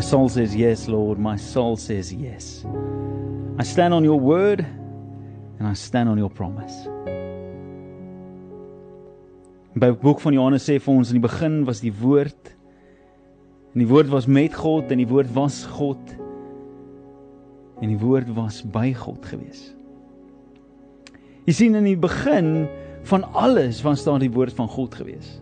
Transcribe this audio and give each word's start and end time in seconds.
My 0.00 0.06
soul 0.06 0.30
says 0.30 0.56
yes, 0.56 0.88
Lord. 0.88 1.18
My 1.18 1.36
soul 1.36 1.76
says 1.76 2.10
yes. 2.10 2.64
I 3.58 3.62
stand 3.62 3.92
on 3.92 4.02
your 4.02 4.18
word 4.18 4.60
and 5.58 5.68
I 5.68 5.74
stand 5.74 6.08
on 6.08 6.16
your 6.16 6.30
promise. 6.30 6.72
By 9.76 9.90
die 9.90 9.98
boek 10.00 10.22
van 10.24 10.32
Johannes 10.32 10.64
sê 10.64 10.78
vir 10.80 10.94
ons 10.94 11.12
in 11.12 11.18
die 11.18 11.26
begin 11.26 11.58
was 11.68 11.82
die 11.84 11.92
woord 11.92 12.48
en 13.74 13.82
die 13.82 13.88
woord 13.90 14.08
was 14.08 14.24
met 14.24 14.56
God 14.56 14.88
en 14.88 15.02
die 15.02 15.08
woord 15.10 15.28
was 15.36 15.58
God 15.68 16.14
en 17.84 17.92
die 17.92 18.00
woord 18.00 18.32
was 18.38 18.62
by 18.64 18.94
God 18.96 19.28
gewees. 19.28 19.66
Jy 21.44 21.58
sien 21.58 21.76
in 21.76 21.90
die 21.90 22.00
begin 22.00 22.64
van 23.12 23.28
alles 23.36 23.84
was 23.84 24.08
daar 24.08 24.24
die 24.24 24.32
woord 24.32 24.56
van 24.56 24.72
God 24.78 24.96
gewees. 24.96 25.36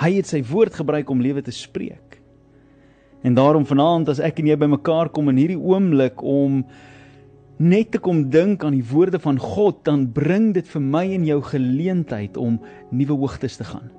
Hy 0.00 0.14
het 0.16 0.32
sy 0.32 0.40
woord 0.40 0.80
gebruik 0.80 1.12
om 1.12 1.20
lewe 1.20 1.44
te 1.44 1.52
spreek. 1.52 2.11
En 3.22 3.34
daarom 3.34 3.66
vanaand 3.66 4.08
as 4.08 4.18
ek 4.18 4.40
en 4.42 4.50
jy 4.50 4.56
bymekaar 4.58 5.12
kom 5.14 5.30
in 5.30 5.38
hierdie 5.38 5.60
oomblik 5.60 6.22
om 6.26 6.64
net 7.62 7.92
te 7.94 8.00
kom 8.02 8.24
dink 8.30 8.64
aan 8.66 8.74
die 8.74 8.86
woorde 8.90 9.20
van 9.22 9.38
God, 9.38 9.84
dan 9.86 10.08
bring 10.10 10.50
dit 10.56 10.66
vir 10.66 10.82
my 10.82 11.04
en 11.14 11.26
jou 11.28 11.38
geleentheid 11.46 12.36
om 12.36 12.58
nuwe 12.90 13.18
hoogtes 13.20 13.60
te 13.60 13.66
gaan. 13.68 13.92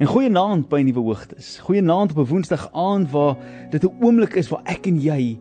En 0.00 0.08
goeienaand 0.08 0.70
by 0.70 0.80
nuwe 0.82 1.04
hoogtes. 1.04 1.58
Goeienaand 1.66 2.14
op 2.14 2.24
'n 2.24 2.30
Woensdag 2.30 2.70
aand 2.72 3.10
waar 3.10 3.36
dit 3.70 3.84
'n 3.84 3.96
oomblik 4.00 4.34
is 4.34 4.48
waar 4.48 4.62
ek 4.64 4.86
en 4.86 4.98
jy 5.00 5.38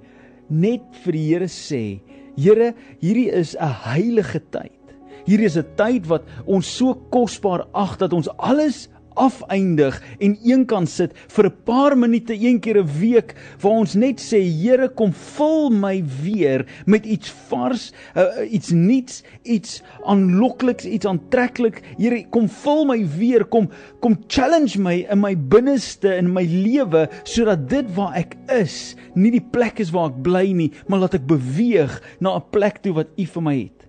net 0.50 0.84
vir 1.04 1.12
die 1.12 1.28
Here 1.34 1.48
sê, 1.48 2.02
Here, 2.36 2.74
hierdie 3.00 3.32
is 3.32 3.56
'n 3.56 3.74
heilige 3.88 4.42
tyd. 4.52 4.78
Hierdie 5.26 5.46
is 5.46 5.58
'n 5.58 5.66
tyd 5.76 6.08
wat 6.08 6.24
ons 6.46 6.78
so 6.78 6.94
kosbaar 6.94 7.68
ag 7.74 7.98
dat 7.98 8.14
ons 8.14 8.30
alles 8.38 8.90
afeindig 9.22 10.00
en 10.20 10.36
een 10.44 10.66
kan 10.66 10.88
sit 10.90 11.14
vir 11.36 11.46
'n 11.46 11.58
paar 11.66 11.98
minute 11.98 12.34
een 12.34 12.60
keer 12.60 12.78
'n 12.82 12.90
week 13.00 13.36
waar 13.62 13.82
ons 13.84 13.94
net 13.96 14.20
sê 14.20 14.42
Here 14.62 14.90
kom 14.90 15.14
vul 15.14 15.70
my 15.70 16.04
weer 16.24 16.66
met 16.86 17.06
iets 17.06 17.30
vars, 17.50 17.92
uh, 18.16 18.24
iets 18.52 18.72
nuuts, 18.72 19.24
iets 19.44 19.82
aanlokliks, 20.06 20.86
iets 20.86 21.06
aantreklik. 21.06 21.82
Here 21.98 22.26
kom 22.30 22.50
vul 22.50 22.86
my 22.86 23.06
weer, 23.18 23.46
kom 23.46 23.70
kom 24.00 24.18
challenge 24.28 24.80
my 24.80 25.06
in 25.10 25.20
my 25.20 25.36
binneste 25.36 26.16
in 26.18 26.34
my 26.34 26.44
lewe 26.44 27.10
sodat 27.24 27.70
dit 27.70 27.96
waar 27.96 28.14
ek 28.14 28.36
is, 28.48 28.96
nie 29.14 29.32
die 29.32 29.48
plek 29.52 29.80
is 29.80 29.92
waar 29.92 30.10
ek 30.10 30.22
bly 30.24 30.52
nie, 30.52 30.72
maar 30.88 31.00
laat 31.00 31.14
ek 31.14 31.28
beweeg 31.28 32.02
na 32.20 32.36
'n 32.36 32.50
plek 32.52 32.82
toe 32.82 32.94
wat 32.94 33.08
U 33.18 33.26
vir 33.26 33.42
my 33.42 33.58
het. 33.58 33.81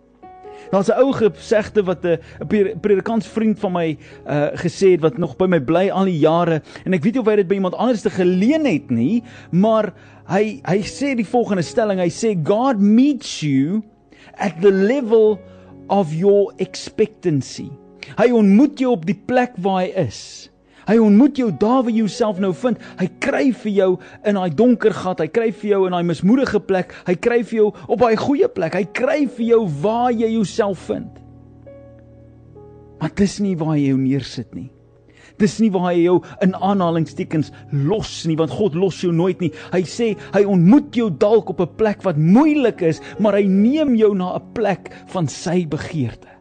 Daar's 0.71 0.89
'n 0.89 0.99
ou 1.01 1.13
gesegde 1.13 1.83
wat 1.83 2.05
'n 2.05 2.19
'n 2.41 2.81
predikantsvriend 2.81 3.59
van 3.59 3.73
my 3.73 3.99
uh 4.27 4.49
gesê 4.55 4.93
het 4.95 5.01
wat 5.01 5.19
nog 5.19 5.37
by 5.37 5.47
my 5.47 5.61
bly 5.61 5.91
al 5.91 6.05
die 6.05 6.19
jare 6.19 6.63
en 6.85 6.93
ek 6.93 7.03
weet 7.03 7.15
nie 7.15 7.21
of 7.21 7.27
hy 7.27 7.37
dit 7.37 7.49
by 7.49 7.55
iemand 7.55 7.75
anders 7.75 8.03
te 8.03 8.11
geleen 8.11 8.65
het 8.65 8.91
nie, 8.91 9.23
maar 9.51 9.93
hy 10.29 10.61
hy 10.65 10.79
sê 10.83 11.15
die 11.15 11.27
volgende 11.27 11.63
stelling, 11.63 11.99
hy 11.99 12.11
sê 12.11 12.37
God 12.45 12.81
meets 12.81 13.41
you 13.41 13.83
at 14.39 14.61
the 14.61 14.71
level 14.71 15.39
of 15.89 16.15
your 16.15 16.53
expectancy. 16.57 17.71
Hy 18.17 18.31
ontmoet 18.33 18.79
jou 18.79 18.93
op 18.93 19.07
die 19.07 19.19
plek 19.27 19.53
waar 19.57 19.83
hy 19.83 19.93
is. 20.07 20.52
Hy 20.89 20.99
ontmoet 20.99 21.39
jou 21.39 21.51
daar 21.51 21.83
waar 21.83 21.93
jy 21.93 22.03
jouself 22.03 22.41
nou 22.43 22.53
vind. 22.55 22.79
Hy 22.99 23.09
kry 23.23 23.45
vir 23.63 23.73
jou 23.73 23.91
in 24.27 24.39
daai 24.39 24.51
donker 24.59 24.95
gat, 24.97 25.23
hy 25.23 25.29
kry 25.29 25.51
vir 25.53 25.71
jou 25.71 25.81
in 25.87 25.97
daai 25.97 26.07
mismoedige 26.09 26.61
plek, 26.67 26.95
hy 27.07 27.15
kry 27.15 27.43
vir 27.47 27.59
jou 27.61 27.71
op 27.87 28.03
daai 28.03 28.17
goeie 28.17 28.49
plek. 28.51 28.75
Hy 28.75 28.85
kry 28.97 29.19
vir 29.27 29.47
jou 29.47 29.65
waar 29.83 30.11
jy 30.11 30.33
jouself 30.35 30.87
vind. 30.91 31.23
Maar 33.03 33.15
dis 33.19 33.41
nie 33.43 33.57
waar 33.59 33.77
jy 33.79 33.91
jou 33.91 33.99
neersit 33.99 34.55
nie. 34.55 34.71
Dis 35.41 35.57
nie 35.63 35.71
waar 35.75 35.89
hy 35.91 36.05
jou 36.05 36.19
in 36.45 36.53
aanhalingstekens 36.55 37.51
los 37.89 38.13
nie, 38.29 38.37
want 38.39 38.53
God 38.55 38.77
los 38.79 39.01
jou 39.03 39.13
nooit 39.15 39.41
nie. 39.43 39.51
Hy 39.73 39.83
sê 39.89 40.13
hy 40.35 40.45
ontmoet 40.49 40.95
jou 40.99 41.09
dalk 41.11 41.51
op 41.51 41.61
'n 41.61 41.77
plek 41.77 42.05
wat 42.05 42.17
moeilik 42.17 42.83
is, 42.83 43.01
maar 43.19 43.35
hy 43.35 43.47
neem 43.47 43.97
jou 43.97 44.15
na 44.15 44.37
'n 44.37 44.53
plek 44.55 44.93
van 45.09 45.29
sy 45.29 45.67
begeerte. 45.67 46.32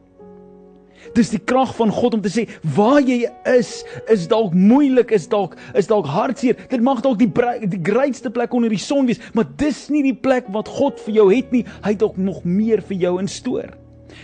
Dis 1.18 1.34
die 1.34 1.42
krag 1.44 1.74
van 1.76 1.92
God 1.92 2.16
om 2.18 2.24
te 2.24 2.32
sê 2.32 2.48
waar 2.76 3.02
jy 3.04 3.26
is 3.52 3.82
is 4.12 4.28
dalk 4.32 4.56
moeilik, 4.56 5.12
is 5.12 5.28
dalk 5.32 5.58
is 5.78 5.90
dalk 5.92 6.08
hartseer. 6.08 6.60
Dit 6.72 6.84
mag 6.84 7.04
dalk 7.04 7.20
die 7.20 7.30
die 7.68 7.82
grootste 7.84 8.32
plek 8.32 8.54
onder 8.54 8.72
die 8.72 8.82
son 8.82 9.10
wees, 9.10 9.22
maar 9.34 9.50
dis 9.60 9.90
nie 9.92 10.04
die 10.08 10.18
plek 10.18 10.48
wat 10.56 10.72
God 10.72 11.00
vir 11.08 11.22
jou 11.22 11.30
het 11.34 11.52
nie. 11.52 11.66
Hy 11.84 11.96
het 11.96 12.04
dalk 12.04 12.18
nog 12.18 12.44
meer 12.48 12.84
vir 12.88 12.98
jou 13.08 13.18
in 13.20 13.32
stoor. 13.32 13.81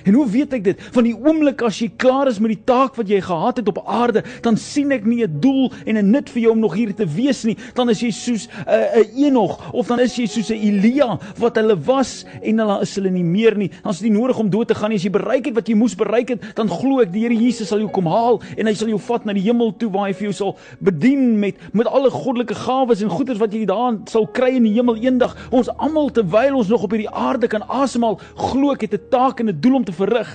En 0.08 0.14
hoe 0.14 0.28
weet 0.32 0.54
ek 0.56 0.64
dit? 0.64 0.84
Van 0.96 1.04
die 1.04 1.16
oomblik 1.16 1.62
as 1.68 1.82
jy 1.82 1.90
klaar 2.00 2.30
is 2.32 2.40
met 2.40 2.54
die 2.54 2.64
taak 2.70 2.96
wat 2.96 3.10
jy 3.12 3.20
gehad 3.24 3.60
het 3.60 3.68
op 3.68 3.82
aarde, 3.84 4.24
dan 4.46 4.56
sien 4.60 4.94
ek 4.96 5.06
nie 5.06 5.24
'n 5.26 5.40
doel 5.44 5.72
en 5.86 5.98
'n 5.98 6.12
nut 6.12 6.30
vir 6.30 6.42
jou 6.42 6.52
om 6.52 6.60
nog 6.60 6.74
hier 6.74 6.94
te 6.96 7.06
wees 7.06 7.44
nie. 7.44 7.58
Dan 7.74 7.90
is 7.90 8.00
jy 8.00 8.12
soos 8.12 8.48
'n 8.48 8.70
uh, 8.70 9.04
'n 9.04 9.28
Enog 9.28 9.74
of 9.74 9.88
dan 9.88 10.00
is 10.00 10.16
jy 10.16 10.26
soos 10.26 10.50
'n 10.50 10.54
Elia 10.56 11.20
wat 11.38 11.56
hulle 11.56 11.76
was 11.76 12.26
en 12.42 12.60
hulle 12.60 12.82
is 12.82 12.96
hulle 12.96 13.10
nie 13.10 13.24
meer 13.24 13.58
nie. 13.58 13.70
Dan 13.84 13.92
is 13.92 14.00
dit 14.00 14.12
nodig 14.12 14.40
om 14.40 14.50
dood 14.50 14.68
te 14.68 14.76
gaan 14.76 14.90
nie. 14.90 14.98
As 14.98 15.04
jy 15.04 15.12
bereik 15.12 15.46
het 15.46 15.56
wat 15.56 15.68
jy 15.68 15.76
moes 15.76 15.96
bereik 15.96 16.30
het, 16.30 16.56
dan 16.56 16.70
glo 16.70 17.02
ek 17.02 17.12
die 17.12 17.28
Here 17.28 17.36
Jesus 17.36 17.68
sal 17.68 17.80
jou 17.80 17.90
kom 17.90 18.06
haal 18.06 18.42
en 18.58 18.68
hy 18.68 18.74
sal 18.74 18.88
jou 18.88 19.00
vat 19.00 19.26
na 19.26 19.34
die 19.34 19.42
hemel 19.42 19.74
toe 19.78 19.90
waar 19.90 20.08
hy 20.08 20.14
vir 20.14 20.30
jou 20.30 20.34
sal 20.34 20.58
bedien 20.80 21.40
met 21.40 21.56
met 21.74 21.88
alle 21.88 22.10
goddelike 22.10 22.56
gawes 22.56 23.02
en 23.02 23.10
goederes 23.10 23.40
wat 23.40 23.54
jy 23.54 23.66
daar 23.66 23.98
sal 24.06 24.28
kry 24.28 24.56
in 24.56 24.64
die 24.64 24.74
hemel 24.74 24.96
eendag. 24.96 25.36
Ons 25.52 25.70
almal 25.78 26.10
terwyl 26.10 26.56
ons 26.56 26.70
nog 26.70 26.84
op 26.84 26.92
hierdie 26.92 27.10
aarde 27.10 27.48
kan 27.48 27.64
asemhaal, 27.68 28.20
glo 28.36 28.72
ek 28.72 28.82
het 28.82 28.94
'n 28.94 29.10
taak 29.10 29.40
en 29.40 29.50
'n 29.50 29.60
doel 29.60 29.76
om 29.76 29.84
te 29.84 29.97
verrig. 29.98 30.32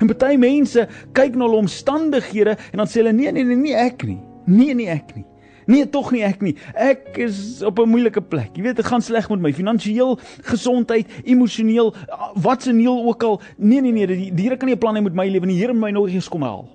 En 0.00 0.10
baie 0.10 0.38
mense 0.40 0.88
kyk 1.16 1.36
na 1.36 1.46
hulle 1.46 1.62
omstandighede 1.64 2.56
en 2.72 2.82
dan 2.82 2.90
sê 2.90 3.02
hulle 3.02 3.14
nee 3.14 3.32
nee 3.32 3.44
nee 3.44 3.60
nie 3.60 3.76
ek 3.78 4.04
nie. 4.08 4.18
Nee 4.44 4.74
nee 4.74 4.90
ek 4.92 5.14
nie. 5.14 5.24
Nee 5.70 5.86
tog 5.88 6.10
nie 6.12 6.24
ek 6.26 6.42
nie. 6.44 6.54
Ek 6.74 7.16
is 7.24 7.62
op 7.64 7.78
'n 7.80 7.88
moeilike 7.88 8.20
plek. 8.20 8.56
Jy 8.56 8.62
weet 8.62 8.76
dit 8.76 8.86
gaan 8.86 9.02
sleg 9.02 9.28
met 9.30 9.40
my 9.40 9.52
finansiëel, 9.52 10.18
gesondheid, 10.42 11.06
emosioneel, 11.24 11.94
wat 12.34 12.62
se 12.62 12.72
neel 12.72 13.04
ook 13.04 13.22
al. 13.22 13.40
Nee 13.56 13.80
nee 13.80 13.92
nee, 13.92 14.06
die, 14.06 14.42
Here 14.44 14.56
kan 14.56 14.68
nie 14.68 14.74
'n 14.74 14.78
plan 14.78 14.96
hê 14.96 15.02
met 15.02 15.14
my 15.14 15.28
lewe 15.28 15.46
nie. 15.46 15.56
Die 15.56 15.62
Here 15.62 15.72
moet 15.72 15.82
my 15.82 15.90
nog 15.90 16.08
eers 16.08 16.28
kom 16.28 16.42
help. 16.42 16.68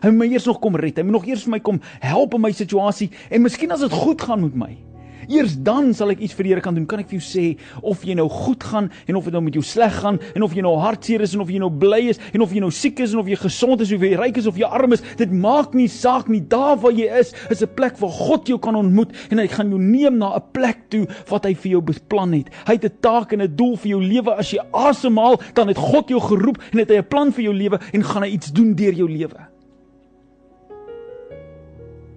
Hy 0.00 0.08
moet 0.08 0.18
my 0.18 0.32
eers 0.32 0.44
nog 0.44 0.58
kom 0.58 0.76
red. 0.76 0.96
Hy 0.96 1.02
moet 1.02 1.12
nog 1.12 1.26
eers 1.26 1.42
vir 1.42 1.50
my 1.50 1.60
kom 1.60 1.80
help 2.00 2.34
in 2.34 2.40
my 2.40 2.52
situasie 2.52 3.10
en 3.30 3.42
miskien 3.42 3.70
as 3.70 3.80
dit 3.80 3.92
goed 3.92 4.22
gaan 4.22 4.40
met 4.40 4.54
my. 4.54 4.91
Eers 5.28 5.56
dan 5.62 5.92
sal 5.94 6.10
ek 6.10 6.20
iets 6.20 6.34
vir 6.34 6.44
die 6.44 6.52
Here 6.52 6.64
kan 6.64 6.74
doen. 6.74 6.86
Kan 6.86 7.02
ek 7.02 7.08
vir 7.10 7.18
jou 7.20 7.24
sê 7.24 7.44
of 7.82 8.02
jy 8.04 8.14
nou 8.18 8.28
goed 8.28 8.64
gaan 8.64 8.90
en 9.06 9.16
of 9.16 9.24
dit 9.24 9.32
nou 9.32 9.42
met 9.42 9.54
jou 9.54 9.64
sleg 9.64 9.94
gaan 10.02 10.18
en 10.34 10.42
of 10.42 10.54
jy 10.56 10.64
nou 10.64 10.74
hartseer 10.80 11.22
is 11.24 11.34
en 11.36 11.44
of 11.44 11.50
jy 11.52 11.60
nou 11.62 11.70
bly 11.70 12.00
is 12.12 12.20
en 12.32 12.44
of 12.44 12.52
jy 12.52 12.60
nou 12.60 12.70
siek 12.74 13.00
is 13.00 13.14
en 13.14 13.22
of 13.22 13.30
jy 13.30 13.38
gesond 13.40 13.80
is 13.84 13.92
of 13.94 14.02
jy 14.02 14.14
ryk 14.18 14.40
is 14.42 14.48
of 14.50 14.58
jy 14.58 14.68
arm 14.68 14.92
is, 14.96 15.04
dit 15.18 15.32
maak 15.32 15.76
nie 15.78 15.88
saak 15.92 16.28
nie. 16.32 16.42
Daar 16.52 16.76
waar 16.82 16.92
jy 16.96 17.08
is, 17.20 17.32
is 17.50 17.62
'n 17.62 17.74
plek 17.74 17.98
waar 18.00 18.10
God 18.10 18.48
jou 18.48 18.58
kan 18.58 18.76
ontmoet 18.76 19.12
en 19.30 19.38
hy 19.38 19.46
gaan 19.46 19.70
jou 19.70 19.80
neem 19.80 20.18
na 20.18 20.36
'n 20.36 20.42
plek 20.52 20.90
toe 20.90 21.06
wat 21.30 21.44
hy 21.44 21.54
vir 21.54 21.70
jou 21.72 21.82
beplan 21.82 22.32
het. 22.32 22.48
Hy 22.66 22.74
het 22.74 22.84
'n 22.84 22.98
taak 23.00 23.32
en 23.32 23.42
'n 23.42 23.56
doel 23.56 23.76
vir 23.76 23.88
jou 23.88 24.00
lewe. 24.02 24.30
As 24.36 24.50
jy 24.50 24.60
asemhaal, 24.72 25.40
dan 25.54 25.68
het 25.68 25.78
God 25.78 26.08
jou 26.08 26.20
geroep 26.20 26.58
en 26.72 26.78
het 26.78 26.88
hy 26.88 26.98
'n 26.98 27.08
plan 27.08 27.32
vir 27.32 27.44
jou 27.44 27.54
lewe 27.54 27.78
en 27.92 28.02
gaan 28.02 28.22
hy 28.22 28.30
iets 28.30 28.52
doen 28.52 28.74
deur 28.74 28.92
jou 28.92 29.08
lewe. 29.08 29.38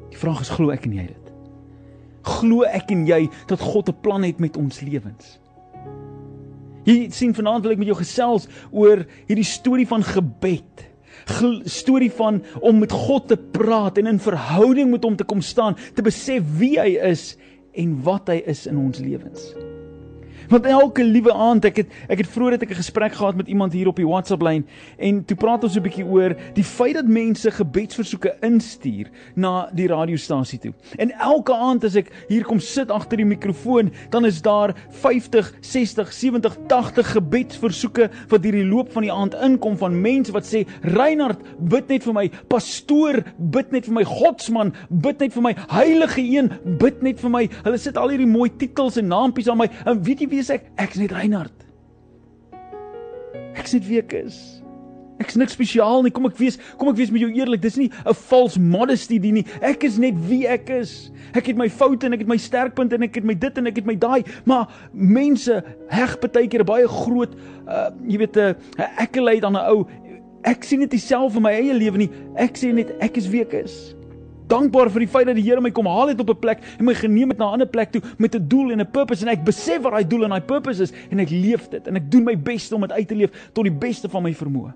Die 0.09 0.17
vraag 0.17 0.41
is 0.41 0.49
glo 0.49 0.71
ek 0.71 0.85
en 0.85 0.93
jy 0.93 1.07
dit? 1.07 1.24
Glo 2.25 2.65
ek 2.67 2.91
en 2.91 3.05
jy 3.07 3.25
dat 3.47 3.61
God 3.61 3.89
'n 3.89 4.01
plan 4.01 4.23
het 4.23 4.39
met 4.39 4.57
ons 4.57 4.81
lewens. 4.81 5.39
Jy 6.85 7.09
sien 7.09 7.33
vanaand 7.33 7.63
wil 7.63 7.71
ek 7.71 7.77
met 7.81 7.87
jou 7.87 7.97
gesels 7.97 8.47
oor 8.71 9.05
hierdie 9.27 9.47
storie 9.47 9.87
van 9.87 10.03
gebed. 10.03 10.85
Storie 11.65 12.11
van 12.11 12.43
om 12.61 12.79
met 12.79 12.91
God 12.91 13.27
te 13.27 13.37
praat 13.37 13.97
en 13.97 14.07
in 14.07 14.19
verhouding 14.19 14.91
met 14.91 15.03
hom 15.03 15.15
te 15.15 15.23
kom 15.23 15.41
staan, 15.41 15.75
te 15.95 16.01
besef 16.05 16.43
wie 16.59 16.79
hy 16.79 16.97
is 17.01 17.37
en 17.73 18.01
wat 18.03 18.27
hy 18.27 18.43
is 18.45 18.67
in 18.67 18.77
ons 18.77 18.99
lewens. 18.99 19.55
Want 20.49 20.65
elke 20.65 21.03
liewe 21.03 21.33
aand 21.33 21.65
ek 21.65 21.81
het 21.81 21.93
ek 22.09 22.21
het 22.21 22.29
vroeër 22.29 22.51
het 22.57 22.63
ek 22.63 22.71
'n 22.71 22.81
gesprek 22.81 23.13
gehad 23.13 23.35
met 23.35 23.47
iemand 23.47 23.73
hier 23.73 23.87
op 23.87 23.95
die 23.95 24.07
WhatsApp 24.07 24.41
lyn 24.41 24.65
en 24.97 25.25
toe 25.25 25.37
praat 25.37 25.63
ons 25.63 25.75
'n 25.75 25.81
bietjie 25.81 26.05
oor 26.05 26.35
die 26.53 26.63
feit 26.63 26.93
dat 26.93 27.07
mense 27.07 27.51
gebedsversoeke 27.51 28.35
instuur 28.41 29.09
na 29.35 29.69
die 29.73 29.87
radiostasie 29.87 30.59
toe. 30.59 30.73
En 30.97 31.11
elke 31.11 31.53
aand 31.53 31.83
as 31.83 31.95
ek 31.95 32.11
hier 32.27 32.43
kom 32.43 32.59
sit 32.59 32.91
agter 32.91 33.17
die 33.17 33.25
mikrofoon, 33.25 33.91
dan 34.09 34.25
is 34.25 34.41
daar 34.41 34.75
50, 34.89 35.53
60, 35.61 36.13
70, 36.13 36.57
80 36.67 37.11
gebedsversoeke 37.11 38.09
wat 38.29 38.43
hierdie 38.43 38.65
loop 38.65 38.91
van 38.91 39.01
die 39.01 39.11
aand 39.11 39.33
inkom 39.33 39.77
van 39.77 40.01
mense 40.01 40.31
wat 40.31 40.45
sê 40.45 40.65
Reinhard, 40.81 41.39
bid 41.59 41.89
net 41.89 42.03
vir 42.03 42.13
my, 42.13 42.29
pastoor, 42.51 43.23
bid 43.37 43.71
net 43.71 43.85
vir 43.85 43.93
my, 43.93 44.03
godsman, 44.03 44.73
bid 44.89 45.19
net 45.19 45.33
vir 45.33 45.41
my, 45.41 45.55
heilige 45.71 46.21
een, 46.21 46.51
bid 46.79 47.01
net 47.05 47.19
vir 47.19 47.33
my. 47.33 47.43
Hulle 47.63 47.79
sit 47.81 47.97
al 47.97 48.13
hierdie 48.13 48.29
mooi 48.29 48.49
titels 48.59 48.99
en 49.01 49.09
naampies 49.11 49.49
aan 49.51 49.61
my. 49.63 49.69
En 49.85 50.01
weet 50.05 50.23
jy 50.23 50.29
wie 50.35 50.43
is 50.43 50.51
ek? 50.51 50.67
Ek's 50.81 50.99
net 50.99 51.15
Reinhard. 51.15 51.65
Ek's 53.55 53.75
net 53.75 53.87
wie 53.87 54.01
ek 54.01 54.15
is. 54.19 54.37
Ek's 55.23 55.37
niks 55.39 55.55
spesiaal 55.55 56.03
nie. 56.03 56.11
Kom 56.11 56.27
ek 56.27 56.35
wees, 56.41 56.57
kom 56.75 56.89
ek 56.91 56.97
wees 56.99 57.11
met 57.13 57.23
jou 57.23 57.29
eerlik. 57.31 57.61
Dis 57.63 57.77
nie 57.79 57.87
'n 57.87 58.13
false 58.13 58.59
modesty 58.59 59.17
die 59.17 59.31
nie. 59.31 59.45
Ek 59.61 59.83
is 59.87 59.97
net 59.97 60.15
wie 60.27 60.43
ek 60.47 60.69
is. 60.69 61.11
Ek 61.33 61.47
het 61.47 61.55
my 61.55 61.69
foute 61.69 62.05
en 62.05 62.13
ek 62.13 62.25
het 62.25 62.27
my 62.27 62.37
sterkpunte 62.37 62.95
en 62.95 63.03
ek 63.03 63.15
het 63.15 63.23
my 63.23 63.33
dit 63.33 63.57
en 63.57 63.67
ek 63.67 63.75
het 63.77 63.85
my 63.85 63.95
daai, 63.95 64.23
maar 64.45 64.67
mense 64.91 65.63
heg 65.89 66.19
baie 66.19 66.47
keer 66.47 66.63
baie 66.63 66.87
groot 66.87 67.33
uh 67.67 67.91
jy 68.03 68.17
weet 68.17 68.35
'n 68.35 68.55
ek 68.99 69.15
lei 69.15 69.39
dan 69.39 69.55
'n 69.55 69.71
ou 69.71 69.87
ek 70.43 70.63
sien 70.63 70.79
dit 70.79 70.99
self 70.99 71.35
in 71.35 71.43
my 71.43 71.51
eie 71.51 71.73
lewe 71.73 71.97
nie. 71.97 72.09
Ek 72.35 72.57
sê 72.57 72.73
net 72.73 72.91
ek 72.99 73.17
is 73.17 73.27
wie 73.27 73.41
ek 73.41 73.53
is. 73.53 73.95
Dankbaar 74.47 74.89
vir 74.93 75.05
die 75.05 75.11
feit 75.11 75.27
dat 75.29 75.35
die 75.35 75.45
Here 75.45 75.61
my 75.61 75.71
kom 75.71 75.89
haal 75.89 76.11
het 76.11 76.19
op 76.19 76.29
'n 76.29 76.39
plek 76.39 76.63
en 76.79 76.85
my 76.85 76.93
geneem 76.93 77.29
het 77.29 77.37
na 77.37 77.49
'n 77.49 77.53
ander 77.53 77.67
plek 77.67 77.91
toe 77.91 78.01
met 78.17 78.35
'n 78.35 78.47
doel 78.47 78.71
en 78.71 78.81
'n 78.81 78.91
purpose 78.91 79.21
en 79.21 79.31
ek 79.31 79.43
besef 79.43 79.81
wat 79.81 79.93
daai 79.93 80.07
doel 80.07 80.23
en 80.23 80.29
daai 80.29 80.41
purpose 80.41 80.81
is 80.81 80.93
en 81.09 81.19
ek 81.19 81.29
leef 81.29 81.69
dit 81.69 81.87
en 81.87 81.95
ek 81.95 82.11
doen 82.11 82.23
my 82.23 82.35
bes 82.37 82.71
om 82.71 82.81
dit 82.81 82.91
uit 82.91 83.07
te 83.07 83.15
leef 83.15 83.49
tot 83.53 83.63
die 83.63 83.73
beste 83.73 84.09
van 84.09 84.23
my 84.23 84.33
vermoë. 84.33 84.73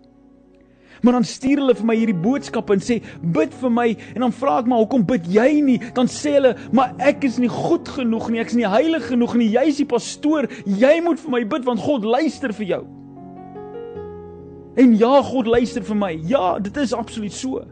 Maar 1.02 1.14
dan 1.14 1.24
stuur 1.24 1.58
hulle 1.58 1.76
vir 1.76 1.86
my 1.86 1.96
hierdie 1.96 2.22
boodskappe 2.22 2.74
en 2.74 2.82
sê 2.84 3.00
bid 3.22 3.54
vir 3.62 3.72
my 3.72 3.88
en 4.16 4.22
dan 4.22 4.32
vra 4.32 4.60
ek 4.60 4.68
maar 4.68 4.82
hoekom 4.84 5.06
bid 5.06 5.28
jy 5.32 5.62
nie? 5.62 5.80
Dan 5.94 6.08
sê 6.08 6.36
hulle 6.36 6.56
maar 6.72 6.94
ek 6.98 7.24
is 7.24 7.38
nie 7.40 7.50
goed 7.50 7.88
genoeg 7.88 8.30
nie, 8.30 8.40
ek 8.40 8.48
is 8.48 8.60
nie 8.60 8.68
heilig 8.68 9.08
genoeg 9.08 9.36
nie. 9.36 9.50
Jy 9.56 9.66
is 9.72 9.78
die 9.78 9.86
pastoor, 9.86 10.50
jy 10.66 11.00
moet 11.02 11.20
vir 11.20 11.32
my 11.32 11.44
bid 11.46 11.66
want 11.66 11.80
God 11.80 12.04
luister 12.04 12.54
vir 12.54 12.66
jou. 12.66 12.84
En 14.80 14.96
ja, 14.98 15.22
God 15.22 15.48
luister 15.48 15.84
vir 15.84 15.96
my. 15.96 16.12
Ja, 16.30 16.60
dit 16.60 16.78
is 16.78 16.94
absoluut 16.94 17.34
so. 17.34 17.64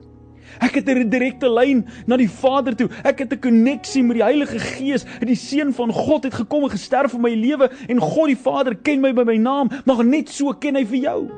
Ek 0.60 0.76
het 0.76 0.90
'n 0.90 1.10
direkte 1.10 1.50
lyn 1.50 1.86
na 2.06 2.18
die 2.18 2.30
Vader 2.30 2.76
toe. 2.76 2.90
Ek 3.04 3.20
het 3.20 3.34
'n 3.34 3.40
koneksie 3.40 4.04
met 4.04 4.18
die 4.18 4.24
Heilige 4.24 4.60
Gees. 4.60 5.06
Die 5.20 5.36
Seun 5.36 5.74
van 5.74 5.92
God 5.92 6.24
het 6.24 6.34
gekom 6.34 6.64
en 6.64 6.70
gesterf 6.70 7.12
vir 7.12 7.20
my 7.20 7.34
lewe 7.34 7.70
en 7.88 8.00
God 8.00 8.28
die 8.28 8.38
Vader 8.38 8.76
ken 8.76 9.02
my 9.02 9.14
by 9.14 9.24
my 9.24 9.38
naam, 9.38 9.70
maar 9.86 10.06
net 10.06 10.30
so 10.30 10.54
ken 10.54 10.76
hy 10.76 10.86
vir 10.86 11.00
jou. 11.00 11.30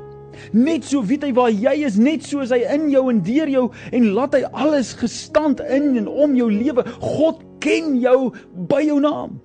Net 0.52 0.86
so 0.86 1.04
weet 1.04 1.24
hy 1.24 1.34
waar 1.34 1.52
jy 1.52 1.86
is, 1.86 1.98
net 1.98 2.24
so 2.24 2.40
is 2.40 2.50
hy 2.50 2.62
in 2.74 2.90
jou 2.90 3.10
en 3.10 3.22
deur 3.22 3.50
jou 3.50 3.72
en 3.92 4.12
laat 4.14 4.34
hy 4.34 4.44
alles 4.52 4.94
gestand 4.94 5.60
in 5.60 5.98
en 5.98 6.08
om 6.08 6.36
jou 6.36 6.52
lewe. 6.52 6.86
God 7.00 7.44
ken 7.60 8.00
jou 8.00 8.32
by 8.70 8.84
jou 8.88 9.00
naam. 9.00 9.40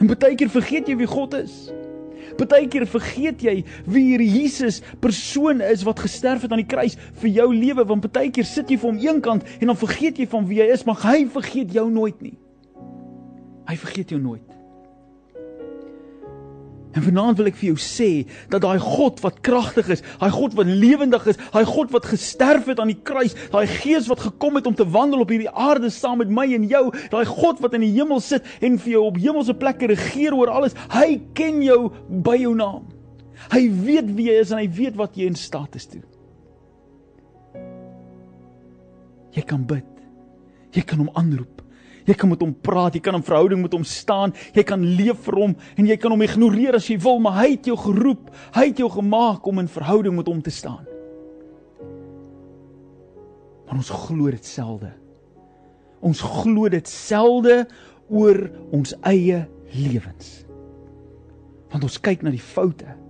En 0.00 0.10
baie 0.10 0.34
keer 0.34 0.50
vergeet 0.50 0.88
jy 0.88 0.96
wie 0.96 1.06
God 1.10 1.34
is. 1.34 1.72
Partykeer 2.38 2.86
vergeet 2.90 3.44
jy 3.44 3.56
wie 3.86 4.04
hierdie 4.10 4.30
Jesus 4.42 4.80
persoon 5.02 5.62
is 5.64 5.84
wat 5.86 6.02
gesterf 6.04 6.46
het 6.46 6.54
aan 6.54 6.62
die 6.62 6.70
kruis 6.70 6.98
vir 7.20 7.30
jou 7.40 7.48
lewe, 7.54 7.84
want 7.86 8.04
partykeer 8.06 8.48
sit 8.48 8.70
jy 8.70 8.78
vir 8.80 8.90
hom 8.90 9.02
eenkant 9.02 9.46
en 9.60 9.72
dan 9.72 9.78
vergeet 9.78 10.18
jy 10.18 10.26
van 10.30 10.48
wie 10.50 10.62
hy 10.62 10.70
is, 10.74 10.86
maar 10.88 11.00
hy 11.06 11.24
vergeet 11.30 11.74
jou 11.74 11.86
nooit 11.90 12.20
nie. 12.22 12.36
Hy 13.68 13.76
vergeet 13.80 14.12
jou 14.12 14.20
nooit. 14.20 14.53
En 16.94 17.02
vanaand 17.02 17.40
wil 17.40 17.50
ek 17.50 17.56
vir 17.58 17.72
jou 17.72 17.78
sê 17.82 18.08
dat 18.52 18.62
daai 18.62 18.78
God 18.78 19.18
wat 19.24 19.40
kragtig 19.46 19.88
is, 19.96 20.02
daai 20.20 20.30
God 20.30 20.54
wat 20.54 20.70
lewendig 20.70 21.26
is, 21.32 21.40
daai 21.50 21.66
God 21.66 21.90
wat 21.94 22.06
gesterf 22.06 22.68
het 22.70 22.78
aan 22.82 22.92
die 22.92 23.00
kruis, 23.02 23.34
daai 23.50 23.66
Gees 23.66 24.06
wat 24.10 24.22
gekom 24.22 24.60
het 24.60 24.68
om 24.70 24.76
te 24.78 24.86
wandel 24.86 25.24
op 25.24 25.32
hierdie 25.34 25.50
aarde 25.50 25.90
saam 25.90 26.20
met 26.22 26.30
my 26.30 26.46
en 26.54 26.68
jou, 26.70 26.84
daai 27.10 27.24
God 27.26 27.62
wat 27.64 27.74
in 27.74 27.82
die 27.82 27.92
hemel 27.96 28.22
sit 28.22 28.46
en 28.62 28.78
vir 28.78 28.94
jou 28.94 29.02
op 29.08 29.18
hemelse 29.18 29.56
plekke 29.58 29.90
regeer 29.90 30.36
oor 30.38 30.52
alles, 30.54 30.78
hy 30.94 31.18
ken 31.34 31.58
jou 31.66 31.80
by 32.24 32.38
jou 32.44 32.54
naam. 32.58 32.84
Hy 33.50 33.66
weet 33.82 34.14
wie 34.14 34.30
jy 34.30 34.38
is 34.44 34.54
en 34.54 34.62
hy 34.62 34.68
weet 34.78 34.94
wat 34.96 35.18
jy 35.18 35.26
in 35.28 35.38
staat 35.38 35.74
is 35.74 35.90
toe. 35.90 36.04
Jy 39.34 39.42
kan 39.50 39.66
bid. 39.66 39.90
Jy 40.74 40.86
kan 40.86 41.02
hom 41.02 41.10
aanroep. 41.18 41.63
Jy 42.04 42.14
kan 42.14 42.28
met 42.28 42.42
hom 42.44 42.52
praat, 42.52 42.94
jy 42.94 43.00
kan 43.00 43.16
'n 43.16 43.22
verhouding 43.22 43.62
met 43.62 43.72
hom 43.72 43.84
staan, 43.84 44.32
jy 44.52 44.62
kan 44.62 44.80
leef 44.96 45.18
vir 45.24 45.34
hom 45.34 45.56
en 45.76 45.86
jy 45.86 45.96
kan 45.96 46.10
hom 46.10 46.22
ignoreer 46.22 46.74
as 46.74 46.88
jy 46.88 46.98
wil, 46.98 47.18
maar 47.18 47.44
hy 47.44 47.50
het 47.50 47.64
jou 47.66 47.76
geroep, 47.76 48.30
hy 48.54 48.66
het 48.66 48.78
jou 48.78 48.90
gemaak 48.90 49.46
om 49.46 49.58
in 49.58 49.68
verhouding 49.68 50.16
met 50.16 50.26
hom 50.26 50.42
te 50.42 50.50
staan. 50.50 50.86
Maar 53.66 53.76
ons 53.76 53.90
glo 53.90 54.30
dit 54.30 54.44
selde. 54.44 54.92
Ons 56.00 56.20
glo 56.20 56.68
dit 56.68 56.88
selde 56.88 57.66
oor 58.08 58.50
ons 58.70 58.94
eie 59.02 59.48
lewens. 59.72 60.44
Want 61.70 61.82
ons 61.82 62.00
kyk 62.00 62.22
na 62.22 62.30
die 62.30 62.38
foute 62.38 63.03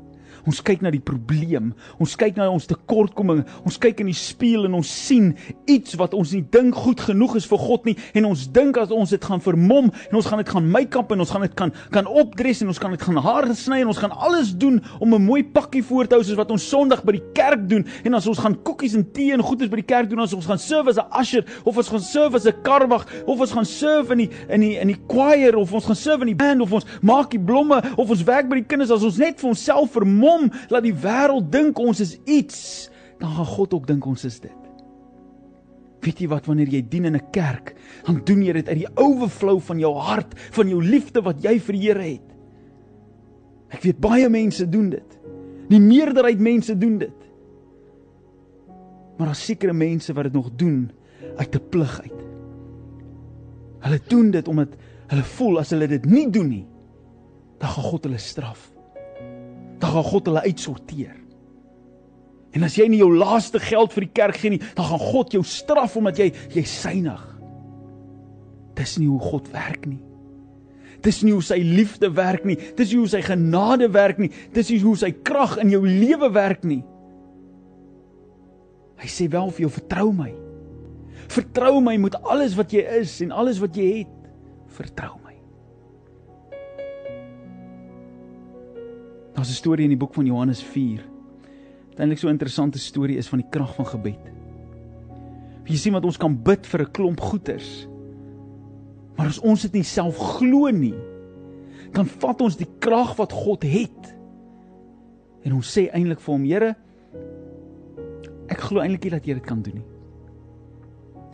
Ons 0.47 0.61
kyk 0.61 0.83
na 0.83 0.91
die 0.91 1.03
probleem. 1.03 1.73
Ons 1.99 2.17
kyk 2.17 2.37
na 2.37 2.51
ons 2.51 2.67
tekortkominge. 2.67 3.45
Ons 3.65 3.79
kyk 3.79 4.01
in 4.01 4.07
die 4.07 4.19
spieël 4.19 4.67
en 4.69 4.75
ons 4.75 4.89
sien 4.89 5.33
iets 5.71 5.97
wat 6.01 6.15
ons 6.17 6.33
nie 6.35 6.43
dink 6.55 6.75
goed 6.75 7.01
genoeg 7.01 7.37
is 7.39 7.47
vir 7.49 7.61
God 7.61 7.89
nie 7.89 7.95
en 8.17 8.29
ons 8.29 8.45
dink 8.55 8.79
as 8.81 8.93
ons 8.95 9.11
dit 9.15 9.29
gaan 9.29 9.43
vermom 9.43 9.91
en 9.91 10.19
ons 10.19 10.29
gaan 10.29 10.41
dit 10.43 10.53
gaan 10.55 10.67
make-up 10.71 11.13
en 11.15 11.25
ons 11.25 11.33
gaan 11.35 11.45
dit 11.47 11.55
kan 11.59 11.73
kan 11.95 12.09
opdres 12.09 12.63
en 12.65 12.73
ons 12.73 12.81
gaan 12.81 12.95
dit 12.95 13.05
gaan 13.07 13.21
hare 13.25 13.57
sny 13.59 13.81
en 13.83 13.93
ons 13.93 14.01
gaan 14.01 14.15
alles 14.27 14.53
doen 14.61 14.81
om 15.01 15.15
'n 15.15 15.23
mooi 15.25 15.43
pakkie 15.45 15.83
voor 15.83 16.07
te 16.07 16.17
hou 16.17 16.25
soos 16.25 16.37
wat 16.37 16.51
ons 16.51 16.69
Sondag 16.75 17.05
by 17.05 17.13
die 17.13 17.33
kerk 17.35 17.69
doen 17.69 17.87
en 18.05 18.15
as 18.15 18.27
ons 18.27 18.39
gaan 18.39 18.57
koekies 18.63 18.95
en 18.95 19.05
tee 19.13 19.33
en 19.33 19.43
goeders 19.43 19.71
by 19.71 19.77
die 19.77 19.91
kerk 19.95 20.11
doen 20.11 20.21
as 20.21 20.35
ons 20.35 20.47
gaan 20.47 20.59
serve 20.59 20.89
as 20.89 20.99
'n 20.99 21.21
usher 21.21 21.45
of 21.65 21.77
ons 21.77 21.89
gaan 21.89 22.01
serve 22.01 22.35
as 22.35 22.47
'n 22.47 22.63
karwag 22.63 23.07
of 23.27 23.41
ons 23.41 23.53
gaan 23.53 23.65
serve 23.65 24.13
in 24.13 24.19
die 24.19 24.31
in 24.49 24.61
die 24.61 24.77
in 24.81 24.89
die 24.89 25.01
choir 25.09 25.57
of 25.57 25.73
ons 25.73 25.87
gaan 25.87 25.97
serve 25.97 26.23
in 26.23 26.37
die 26.37 26.45
band 26.45 26.61
of 26.61 26.73
ons 26.73 26.87
maak 27.03 27.31
die 27.31 27.39
blomme 27.39 27.83
of 27.97 28.11
ons 28.11 28.25
werk 28.25 28.49
by 28.49 28.57
die 28.57 28.67
kinders 28.67 28.91
as 28.91 29.03
ons 29.03 29.19
net 29.19 29.41
vir 29.41 29.49
onsself 29.49 29.91
vermom 29.93 30.34
hom 30.35 30.51
laat 30.73 30.85
die 30.87 30.95
wêreld 30.95 31.51
dink 31.53 31.79
ons 31.79 32.03
is 32.05 32.19
iets, 32.25 32.91
dan 33.23 33.33
gaan 33.37 33.51
God 33.55 33.75
ook 33.75 33.87
dink 33.89 34.07
ons 34.07 34.25
is 34.27 34.41
dit. 34.43 34.61
Weet 36.05 36.21
jy 36.21 36.29
wat 36.29 36.47
wanneer 36.51 36.69
jy 36.69 36.83
dien 36.89 37.09
in 37.09 37.17
'n 37.17 37.31
kerk, 37.33 37.75
dan 38.05 38.21
doen 38.25 38.43
jy 38.43 38.53
dit 38.53 38.69
uit 38.69 38.79
die 38.79 38.93
oorvloei 39.01 39.61
van 39.61 39.79
jou 39.79 39.95
hart, 39.95 40.35
van 40.53 40.69
jou 40.69 40.83
liefde 40.83 41.23
wat 41.23 41.43
jy 41.43 41.59
vir 41.59 41.73
die 41.73 41.83
Here 41.89 42.03
het. 42.03 42.29
Ek 43.71 43.83
weet 43.83 44.01
baie 44.01 44.29
mense 44.29 44.69
doen 44.69 44.91
dit. 44.91 45.19
Die 45.69 45.81
meerderheid 45.81 46.39
mense 46.39 46.79
doen 46.79 46.99
dit. 46.99 47.21
Maar 49.17 49.27
daar's 49.27 49.45
sekere 49.45 49.73
mense 49.73 50.13
wat 50.13 50.25
dit 50.25 50.33
nog 50.33 50.51
doen 50.57 50.91
uit 51.37 51.55
'n 51.55 51.69
plig 51.71 52.01
uit. 52.03 52.21
Hulle 53.81 54.01
doen 54.09 54.31
dit 54.31 54.49
omdat 54.49 54.77
hulle 55.07 55.23
voel 55.23 55.59
as 55.59 55.71
hulle 55.71 55.87
dit 55.87 56.05
nie 56.05 56.31
doen 56.31 56.49
nie, 56.49 56.67
dan 57.59 57.69
gaan 57.69 57.85
God 57.85 58.05
hulle 58.05 58.19
straf 58.19 58.74
dan 59.85 59.93
gaan 59.93 60.09
God 60.09 60.31
hulle 60.31 60.47
uitsorteer. 60.49 61.15
En 62.55 62.65
as 62.65 62.79
jy 62.79 62.87
nie 62.89 63.03
jou 63.03 63.11
laaste 63.13 63.61
geld 63.61 63.93
vir 63.93 64.07
die 64.07 64.15
kerk 64.15 64.39
gee 64.41 64.55
nie, 64.55 64.63
dan 64.79 64.89
gaan 64.89 65.03
God 65.03 65.35
jou 65.35 65.43
straf 65.45 65.99
omdat 65.99 66.21
jy 66.23 66.31
jy 66.55 66.65
synig. 66.69 67.23
Dis 68.79 68.97
nie 68.99 69.11
hoe 69.11 69.21
God 69.21 69.51
werk 69.53 69.85
nie. 69.91 70.01
Dis 71.05 71.21
nie 71.27 71.35
hoe 71.35 71.45
sy 71.45 71.59
liefde 71.61 72.09
werk 72.17 72.47
nie. 72.49 72.57
Dis 72.79 72.95
nie 72.95 73.03
hoe 73.03 73.11
sy 73.13 73.21
genade 73.27 73.91
werk 73.93 74.23
nie. 74.23 74.31
Dis 74.55 74.71
nie 74.73 74.81
hoe 74.81 74.97
sy 74.97 75.11
krag 75.27 75.59
in 75.61 75.75
jou 75.75 75.83
lewe 75.85 76.31
werk 76.33 76.65
nie. 76.65 76.81
Hy 79.03 79.11
sê 79.11 79.29
wel 79.29 79.53
vir 79.53 79.67
jou 79.67 79.73
vertrou 79.75 80.09
my. 80.17 80.31
Vertrou 81.35 81.83
my 81.85 81.99
met 82.01 82.17
alles 82.23 82.57
wat 82.57 82.73
jy 82.73 82.87
is 83.03 83.19
en 83.27 83.35
alles 83.37 83.61
wat 83.61 83.77
jy 83.77 83.91
het. 84.01 84.17
Vertrou 84.79 85.19
Daar's 89.45 89.57
'n 89.57 89.61
storie 89.61 89.85
in 89.85 89.91
die 89.91 89.99
boek 89.99 90.15
van 90.15 90.25
Johannes 90.25 90.63
4. 90.63 91.05
Uiteindelik 91.89 92.19
so 92.19 92.29
'n 92.29 92.31
interessante 92.31 92.79
storie 92.79 93.17
is 93.17 93.29
van 93.29 93.39
die 93.39 93.49
krag 93.51 93.75
van 93.75 93.87
gebed. 93.87 94.33
Jy 95.65 95.77
sien 95.77 95.93
wat 95.93 96.05
ons 96.05 96.17
kan 96.17 96.43
bid 96.43 96.67
vir 96.67 96.81
'n 96.81 96.91
klomp 96.91 97.21
goeters. 97.21 97.89
Maar 99.17 99.27
as 99.27 99.39
ons 99.39 99.63
dit 99.63 99.73
nie 99.73 99.83
self 99.83 100.17
glo 100.17 100.71
nie, 100.71 100.95
dan 101.93 102.07
vat 102.07 102.41
ons 102.41 102.57
die 102.57 102.69
krag 102.79 103.17
wat 103.17 103.33
God 103.33 103.63
het. 103.63 104.17
En 105.43 105.53
ons 105.53 105.79
sê 105.79 105.91
eintlik 105.93 106.21
vir 106.21 106.35
hom, 106.35 106.45
Here, 106.45 106.77
ek 108.49 108.59
glo 108.59 108.81
eintlik 108.81 109.05
nie 109.05 109.11
dat 109.11 109.27
jy 109.27 109.35
dit 109.35 109.47
kan 109.47 109.63
doen 109.63 109.75
nie. 109.75 109.87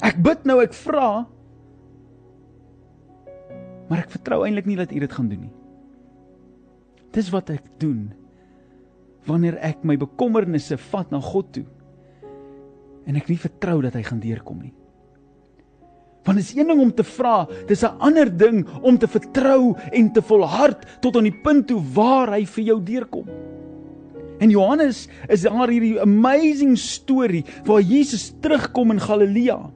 Ek 0.02 0.22
bid 0.22 0.44
nou, 0.44 0.62
ek 0.62 0.74
vra, 0.74 1.26
maar 3.88 3.98
ek 3.98 4.10
vertrou 4.10 4.44
eintlik 4.44 4.66
nie 4.66 4.76
dat 4.76 4.92
U 4.92 4.98
dit 4.98 5.12
gaan 5.12 5.28
doen 5.28 5.40
nie. 5.40 5.59
Dis 7.14 7.30
wat 7.34 7.50
ek 7.50 7.64
doen 7.82 8.10
wanneer 9.28 9.58
ek 9.60 9.84
my 9.84 9.98
bekommernisse 10.00 10.78
vat 10.90 11.10
na 11.12 11.20
God 11.20 11.52
toe 11.52 11.66
en 13.08 13.16
ek 13.18 13.28
nie 13.30 13.40
vertrou 13.40 13.80
dat 13.82 13.96
hy 13.96 14.02
gaan 14.06 14.20
deurkom 14.22 14.60
nie. 14.62 14.72
Want 16.26 16.38
is 16.38 16.52
een 16.54 16.68
ding 16.68 16.80
om 16.82 16.90
te 16.92 17.04
vra, 17.04 17.48
dis 17.66 17.82
'n 17.82 17.98
ander 17.98 18.28
ding 18.28 18.68
om 18.82 18.98
te 18.98 19.08
vertrou 19.08 19.74
en 19.92 20.12
te 20.12 20.22
volhard 20.22 20.84
tot 21.00 21.16
aan 21.16 21.24
die 21.24 21.40
punt 21.42 21.66
toe 21.66 21.80
waar 21.94 22.30
hy 22.32 22.44
vir 22.44 22.64
jou 22.64 22.82
deurkom. 22.82 23.26
En 24.38 24.50
Johannes 24.50 25.08
is 25.28 25.42
daar 25.42 25.68
hierdie 25.68 26.00
amazing 26.00 26.78
storie 26.78 27.44
waar 27.64 27.80
Jesus 27.80 28.32
terugkom 28.40 28.90
in 28.90 29.00
Galilea. 29.00 29.70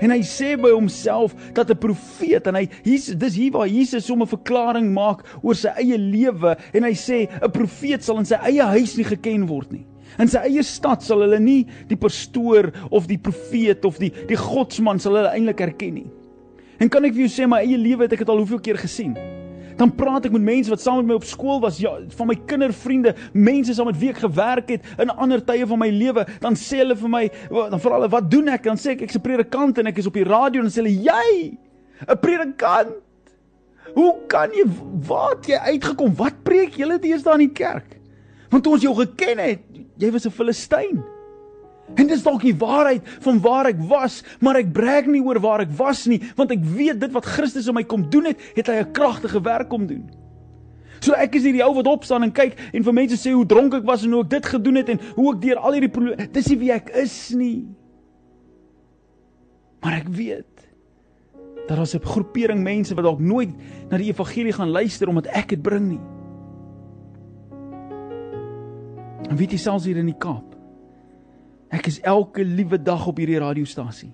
En 0.00 0.10
hy 0.10 0.20
sê 0.26 0.54
by 0.60 0.72
homself 0.74 1.34
dat 1.54 1.70
'n 1.70 1.78
profeet 1.78 2.46
en 2.46 2.54
hy 2.54 2.68
hier 2.84 3.14
dis 3.18 3.34
hier 3.34 3.52
waar 3.52 3.68
Jesus 3.68 4.08
hom 4.08 4.22
'n 4.22 4.26
verklaring 4.26 4.92
maak 4.92 5.24
oor 5.42 5.54
sy 5.54 5.68
eie 5.76 5.98
lewe 5.98 6.56
en 6.72 6.82
hy 6.82 6.94
sê 6.94 7.28
'n 7.28 7.50
profeet 7.50 8.02
sal 8.02 8.18
in 8.18 8.24
sy 8.24 8.36
eie 8.36 8.62
huis 8.62 8.96
nie 8.96 9.04
geken 9.04 9.46
word 9.46 9.72
nie. 9.72 9.86
In 10.18 10.28
sy 10.28 10.38
eie 10.38 10.62
stad 10.62 11.02
sal 11.02 11.20
hulle 11.20 11.40
nie 11.40 11.66
die 11.88 11.96
pastoor 11.96 12.72
of 12.90 13.06
die 13.06 13.18
profeet 13.18 13.84
of 13.84 13.98
die 13.98 14.12
die 14.28 14.36
godsman 14.36 15.00
sal 15.00 15.16
hulle 15.16 15.32
eintlik 15.34 15.58
herken 15.58 15.94
nie. 15.94 16.10
En 16.80 16.88
kan 16.88 17.04
ek 17.04 17.14
vir 17.14 17.26
jou 17.26 17.32
sê 17.42 17.48
my 17.48 17.62
eie 17.62 17.78
lewe 17.78 18.02
het 18.02 18.12
ek 18.12 18.18
dit 18.18 18.28
al 18.28 18.38
hoeveel 18.38 18.60
keer 18.60 18.76
gesien? 18.76 19.33
Dan 19.76 19.94
praat 19.94 20.26
ek 20.28 20.34
met 20.36 20.44
mense 20.44 20.70
wat 20.70 20.82
saam 20.82 21.00
met 21.02 21.06
my 21.12 21.14
op 21.18 21.26
skool 21.26 21.60
was, 21.62 21.78
ja, 21.82 21.96
van 22.16 22.30
my 22.30 22.36
kindervriende, 22.48 23.14
mense 23.32 23.74
saam 23.74 23.90
met 23.90 23.98
wie 23.98 24.12
ek 24.12 24.22
gewerk 24.22 24.68
het 24.76 24.86
in 25.02 25.10
ander 25.10 25.42
tye 25.44 25.66
van 25.66 25.82
my 25.82 25.90
lewe. 25.90 26.26
Dan 26.42 26.58
sê 26.58 26.82
hulle 26.82 26.96
vir 26.98 27.10
my, 27.10 27.24
dan 27.50 27.80
vra 27.80 27.98
hulle, 27.98 28.10
"Wat 28.10 28.30
doen 28.30 28.48
ek?" 28.48 28.62
Dan 28.62 28.76
sê 28.76 28.92
ek, 28.92 29.02
"Ek's 29.02 29.16
'n 29.16 29.20
predikant 29.20 29.78
en 29.78 29.86
ek 29.86 29.98
is 29.98 30.06
op 30.06 30.14
die 30.14 30.24
radio." 30.24 30.62
Dan 30.62 30.70
sê 30.70 30.82
hulle, 30.82 31.02
"Jy, 31.02 31.58
'n 32.08 32.18
predikant? 32.18 32.94
Hoe 33.94 34.14
kan 34.26 34.50
jy 34.50 34.64
waar 35.06 35.30
het 35.30 35.46
jy 35.46 35.56
uitgekom? 35.56 36.14
Wat 36.16 36.42
preek 36.42 36.78
eers 36.78 37.22
daar 37.22 37.40
in 37.40 37.48
die 37.48 37.52
kerk?" 37.52 38.00
Want 38.50 38.66
ons 38.66 38.82
jou 38.82 38.94
geken 38.94 39.38
het, 39.38 39.60
jy 39.98 40.10
was 40.10 40.26
'n 40.26 40.30
Filistyn. 40.30 41.13
En 41.92 42.08
dis 42.08 42.22
dalk 42.24 42.42
die 42.42 42.56
waarheid 42.56 43.04
van 43.26 43.40
waar 43.44 43.68
ek 43.68 43.80
was, 43.90 44.22
maar 44.40 44.56
ek 44.56 44.72
brag 44.72 45.06
nie 45.06 45.20
oor 45.22 45.38
waar 45.44 45.66
ek 45.66 45.74
was 45.76 46.06
nie, 46.10 46.22
want 46.38 46.54
ek 46.54 46.64
weet 46.64 47.02
dit 47.02 47.12
wat 47.12 47.28
Christus 47.28 47.68
in 47.68 47.76
my 47.76 47.84
kom 47.84 48.06
doen 48.10 48.30
het, 48.32 48.40
het 48.56 48.70
hy 48.72 48.80
'n 48.80 48.92
kragtige 48.92 49.40
werk 49.44 49.68
kom 49.68 49.86
doen. 49.86 50.08
So 51.04 51.12
ek 51.12 51.34
is 51.36 51.44
hier 51.44 51.52
die 51.52 51.64
ou 51.64 51.74
wat 51.74 51.86
opstaan 51.86 52.22
en 52.22 52.32
kyk 52.32 52.56
en 52.72 52.84
vir 52.84 52.94
mense 52.96 53.16
sê 53.20 53.32
hoe 53.34 53.44
dronk 53.46 53.74
ek 53.74 53.84
was 53.84 54.04
en 54.04 54.12
hoe 54.12 54.22
ek 54.24 54.30
dit 54.30 54.46
gedoen 54.46 54.76
het 54.80 54.88
en 54.88 55.00
hoe 55.16 55.34
ek 55.34 55.40
deur 55.42 55.60
al 55.60 55.72
hierdie 55.72 55.92
probleme, 55.92 56.28
dis 56.32 56.48
nie 56.48 56.58
wie 56.58 56.72
ek 56.72 56.90
is 56.96 57.30
nie. 57.34 57.66
Maar 59.84 60.00
ek 60.00 60.08
weet 60.08 60.54
dat 61.68 61.76
daar 61.76 61.84
'n 61.84 62.00
groepering 62.00 62.62
mense 62.62 62.94
wat 62.94 63.04
dalk 63.04 63.20
nooit 63.20 63.52
na 63.90 63.96
die 63.96 64.08
evangelie 64.08 64.52
gaan 64.52 64.70
luister 64.70 65.08
omdat 65.08 65.26
ek 65.26 65.48
dit 65.48 65.62
bring 65.62 65.88
nie. 65.88 66.00
En 69.28 69.36
weet 69.36 69.52
jy 69.52 69.58
selfs 69.58 69.84
hier 69.84 69.96
in 69.96 70.06
die 70.06 70.18
Kaap. 70.18 70.53
Ek 71.74 71.88
is 71.90 71.98
elke 72.06 72.44
liewe 72.46 72.78
dag 72.78 73.02
op 73.10 73.18
hierdie 73.18 73.40
radiostasie. 73.42 74.12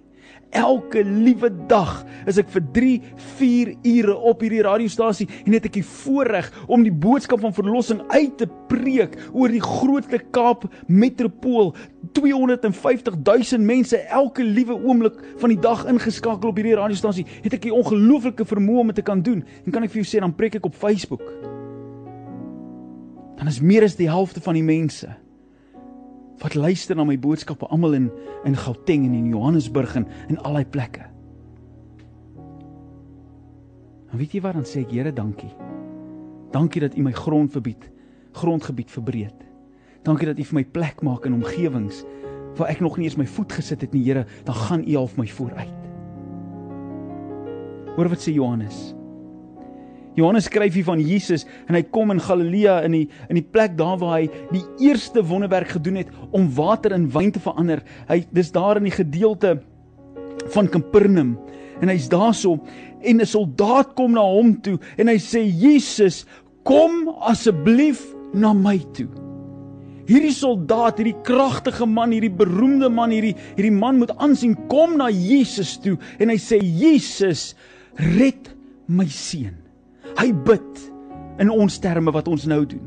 Elke 0.57 1.03
liewe 1.05 1.51
dag 1.69 2.01
is 2.29 2.39
ek 2.41 2.49
vir 2.55 2.63
3, 2.75 2.95
4 3.37 3.73
ure 3.91 4.15
op 4.31 4.41
hierdie 4.43 4.63
radiostasie 4.65 5.27
en 5.45 5.55
het 5.55 5.69
ek 5.69 5.77
die 5.77 5.85
voorreg 5.87 6.49
om 6.73 6.87
die 6.87 6.95
boodskap 6.95 7.43
van 7.45 7.55
verlossing 7.55 8.01
uit 8.15 8.39
te 8.41 8.49
preek 8.71 9.19
oor 9.35 9.53
die 9.53 9.63
grootste 9.63 10.23
Kaap 10.33 10.65
metropool. 10.89 11.75
250 12.17 13.21
000 13.21 13.63
mense 13.67 14.01
elke 14.09 14.47
liewe 14.47 14.75
oomblik 14.81 15.21
van 15.43 15.53
die 15.53 15.61
dag 15.61 15.85
ingeskakel 15.91 16.55
op 16.55 16.59
hierdie 16.59 16.79
radiostasie. 16.81 17.29
Het 17.45 17.61
ek 17.61 17.69
'n 17.69 17.79
ongelooflike 17.83 18.49
vermoë 18.49 18.81
om 18.81 18.93
dit 18.95 18.97
te 18.97 19.07
kan 19.07 19.23
doen. 19.23 19.45
En 19.67 19.73
kan 19.73 19.85
ek 19.85 19.91
vir 19.91 20.03
jou 20.03 20.09
sê 20.09 20.21
dan 20.21 20.35
preek 20.35 20.57
ek 20.57 20.67
op 20.67 20.75
Facebook. 20.75 21.23
Dan 23.37 23.47
is 23.47 23.61
meer 23.61 23.85
as 23.85 23.97
die 23.97 24.09
helfte 24.09 24.41
van 24.41 24.55
die 24.55 24.65
mense 24.65 25.20
wat 26.41 26.55
luister 26.55 26.97
na 26.97 27.05
my 27.05 27.19
boodskappe 27.21 27.69
almal 27.69 27.97
in 27.97 28.11
in 28.49 28.57
Gauteng 28.57 29.05
en 29.07 29.15
in 29.15 29.29
Johannesburg 29.29 29.95
en 29.97 30.07
in 30.29 30.39
al 30.39 30.57
daai 30.59 30.67
plekke. 30.67 31.05
En 34.11 34.19
weet 34.19 34.33
jy 34.33 34.41
wat 34.43 34.57
dan 34.57 34.67
sê 34.67 34.83
ek 34.83 34.95
Here 34.95 35.13
dankie. 35.13 35.53
Dankie 36.51 36.81
dat 36.83 36.97
U 36.97 37.03
my 37.03 37.13
grond 37.13 37.53
verbied, 37.53 37.91
grondgebied 38.33 38.91
verbreed. 38.91 39.47
Dankie 40.03 40.27
dat 40.27 40.39
U 40.39 40.45
vir 40.45 40.59
my 40.63 40.65
plek 40.65 41.03
maak 41.07 41.29
in 41.29 41.37
omgewings 41.39 42.05
waar 42.59 42.73
ek 42.73 42.81
nog 42.83 42.97
nie 42.99 43.07
eens 43.07 43.17
my 43.17 43.29
voet 43.31 43.53
gesit 43.53 43.81
het 43.81 43.93
nie, 43.95 44.03
Here, 44.05 44.25
dan 44.45 44.55
gaan 44.55 44.83
U 44.89 44.97
half 44.97 45.17
my 45.17 45.29
vooruit. 45.29 45.77
Hoor 47.95 48.09
wat 48.11 48.25
sê 48.25 48.33
Johannes? 48.35 48.91
Johannes 50.19 50.49
skryf 50.51 50.75
hier 50.75 50.87
van 50.89 51.01
Jesus 51.01 51.47
en 51.69 51.77
hy 51.79 51.83
kom 51.95 52.11
in 52.11 52.21
Galilea 52.21 52.81
in 52.87 52.97
die 52.97 53.05
in 53.29 53.39
die 53.39 53.47
plek 53.47 53.77
daar 53.79 53.99
waar 54.01 54.19
hy 54.19 54.27
die 54.51 54.65
eerste 54.89 55.23
wonderwerk 55.23 55.77
gedoen 55.77 56.01
het 56.03 56.11
om 56.35 56.51
water 56.57 56.95
in 56.97 57.09
wyn 57.15 57.31
te 57.33 57.43
verander. 57.43 57.85
Hy 58.09 58.25
dis 58.35 58.51
daar 58.55 58.81
in 58.81 58.89
die 58.89 58.97
gedeelte 58.97 59.61
van 60.55 60.69
Kapernaum 60.71 61.37
en 61.81 61.89
hy's 61.93 62.11
daarso 62.13 62.59
en 63.01 63.21
'n 63.21 63.27
soldaat 63.27 63.95
kom 63.95 64.13
na 64.13 64.25
hom 64.27 64.55
toe 64.61 64.79
en 64.99 65.09
hy 65.09 65.17
sê 65.17 65.47
Jesus, 65.47 66.27
kom 66.65 67.09
asseblief 67.21 68.03
na 68.35 68.53
my 68.53 68.79
toe. 68.93 69.09
Hierdie 70.11 70.35
soldaat, 70.35 70.99
hierdie 70.99 71.23
kragtige 71.23 71.87
man, 71.87 72.11
hierdie 72.11 72.35
beroemde 72.35 72.91
man, 72.91 73.11
hierdie 73.11 73.37
hierdie 73.55 73.75
man 73.75 73.99
moet 73.99 74.11
aansien 74.19 74.57
kom 74.69 74.97
na 74.99 75.09
Jesus 75.09 75.79
toe 75.79 75.97
en 76.19 76.29
hy 76.29 76.37
sê 76.37 76.59
Jesus, 76.59 77.55
red 77.95 78.51
my 78.89 79.07
seun. 79.07 79.60
Hy 80.19 80.33
bid 80.33 80.91
in 81.39 81.51
ons 81.51 81.79
terme 81.79 82.13
wat 82.13 82.29
ons 82.29 82.47
nou 82.51 82.65
doen. 82.67 82.87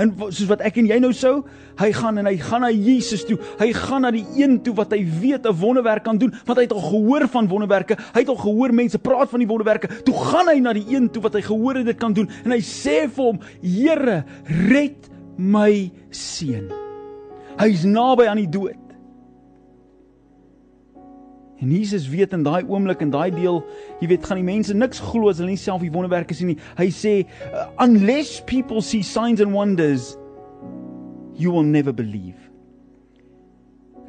En 0.00 0.12
soos 0.30 0.48
wat 0.48 0.62
ek 0.64 0.78
en 0.80 0.88
jy 0.88 0.96
nou 1.02 1.10
sou, 1.16 1.40
hy 1.80 1.90
gaan 1.92 2.20
en 2.22 2.28
hy 2.30 2.36
gaan 2.40 2.62
na 2.64 2.70
Jesus 2.72 3.24
toe. 3.28 3.36
Hy 3.60 3.68
gaan 3.76 4.06
na 4.06 4.12
die 4.14 4.24
een 4.38 4.58
toe 4.64 4.72
wat 4.78 4.94
hy 4.94 5.02
weet 5.04 5.46
'n 5.46 5.56
wonderwerk 5.60 6.04
kan 6.04 6.18
doen, 6.18 6.32
want 6.46 6.58
hy 6.58 6.64
het 6.64 6.72
al 6.72 6.80
gehoor 6.80 7.28
van 7.28 7.48
wonderwerke. 7.48 7.96
Hy 8.14 8.20
het 8.20 8.28
al 8.28 8.40
gehoor 8.40 8.72
mense 8.72 8.98
praat 8.98 9.28
van 9.30 9.40
die 9.40 9.48
wonderwerke. 9.48 9.88
Toe 10.04 10.14
gaan 10.14 10.48
hy 10.48 10.58
na 10.60 10.72
die 10.72 10.86
een 10.88 11.10
toe 11.10 11.22
wat 11.22 11.34
hy 11.34 11.42
gehoor 11.42 11.74
het 11.74 11.86
dit 11.86 11.98
kan 11.98 12.12
doen 12.12 12.30
en 12.44 12.50
hy 12.50 12.60
sê 12.60 13.08
vir 13.08 13.24
hom: 13.24 13.40
"Here, 13.62 14.24
red 14.46 15.10
my 15.36 15.92
seun." 16.10 16.70
Hy's 17.58 17.84
naby 17.84 18.24
aan 18.26 18.36
die 18.36 18.48
dood. 18.48 18.89
En 21.60 21.70
Jesus 21.70 22.08
weet 22.08 22.32
in 22.32 22.42
daai 22.42 22.64
oomblik 22.64 23.02
en 23.04 23.10
daai 23.12 23.30
deel, 23.34 23.60
jy 24.00 24.08
weet, 24.08 24.24
gaan 24.24 24.40
die 24.40 24.46
mense 24.46 24.74
niks 24.74 25.00
glo 25.04 25.28
as 25.28 25.40
hulle 25.42 25.52
nie 25.52 25.60
self 25.60 25.82
die 25.84 25.92
wonderwerke 25.92 26.36
sien 26.36 26.54
nie. 26.54 26.60
Hy 26.78 26.88
sê, 26.88 27.14
uh, 27.52 27.68
"Unless 27.84 28.40
people 28.48 28.80
see 28.80 29.02
signs 29.02 29.40
and 29.40 29.52
wonders, 29.52 30.16
you 31.36 31.52
will 31.52 31.66
never 31.66 31.92
believe." 31.92 32.50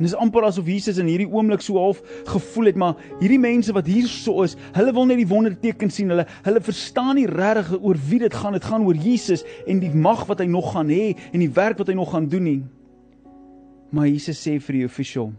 En 0.02 0.08
dis 0.08 0.16
amper 0.16 0.48
asof 0.48 0.66
Jesus 0.66 0.98
in 0.98 1.06
hierdie 1.06 1.30
oomblik 1.30 1.62
so 1.62 1.78
half 1.78 2.00
gevoel 2.26 2.72
het, 2.72 2.76
maar 2.76 2.96
hierdie 3.20 3.38
mense 3.38 3.74
wat 3.76 3.86
hier 3.86 4.08
so 4.10 4.42
is, 4.42 4.56
hulle 4.74 4.94
wil 4.98 5.06
net 5.06 5.20
die 5.22 5.28
wonderteken 5.30 5.92
sien. 5.94 6.10
Hulle 6.10 6.26
hulle 6.42 6.62
verstaan 6.66 7.20
nie 7.20 7.28
regtig 7.30 7.76
oor 7.78 8.00
wie 8.10 8.18
dit 8.24 8.34
gaan. 8.34 8.58
Dit 8.58 8.66
gaan 8.66 8.82
oor 8.88 8.98
Jesus 8.98 9.44
en 9.68 9.80
die 9.84 9.92
mag 9.94 10.26
wat 10.26 10.40
hy 10.42 10.48
nog 10.50 10.72
gaan 10.74 10.90
hê 10.90 11.12
en 11.30 11.44
die 11.44 11.52
werk 11.54 11.78
wat 11.78 11.92
hy 11.92 11.94
nog 11.94 12.16
gaan 12.16 12.26
doen 12.32 12.48
nie. 12.48 12.64
Maar 13.92 14.08
Jesus 14.08 14.42
sê 14.42 14.56
vir 14.58 14.80
die 14.80 14.86
official, 14.88 15.34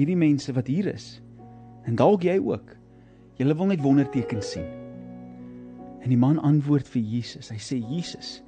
hierdie 0.00 0.18
mense 0.18 0.52
wat 0.56 0.70
hier 0.70 0.88
is 0.94 1.18
en 1.88 1.96
dalk 1.98 2.24
jy 2.24 2.38
ook. 2.40 2.76
Julle 3.40 3.56
wil 3.56 3.70
net 3.70 3.82
wondertekens 3.84 4.52
sien. 4.54 4.68
En 6.00 6.12
die 6.12 6.20
man 6.20 6.40
antwoord 6.44 6.88
vir 6.88 7.02
Jesus. 7.04 7.50
Hy 7.52 7.60
sê 7.60 7.78
Jesus, 7.80 8.38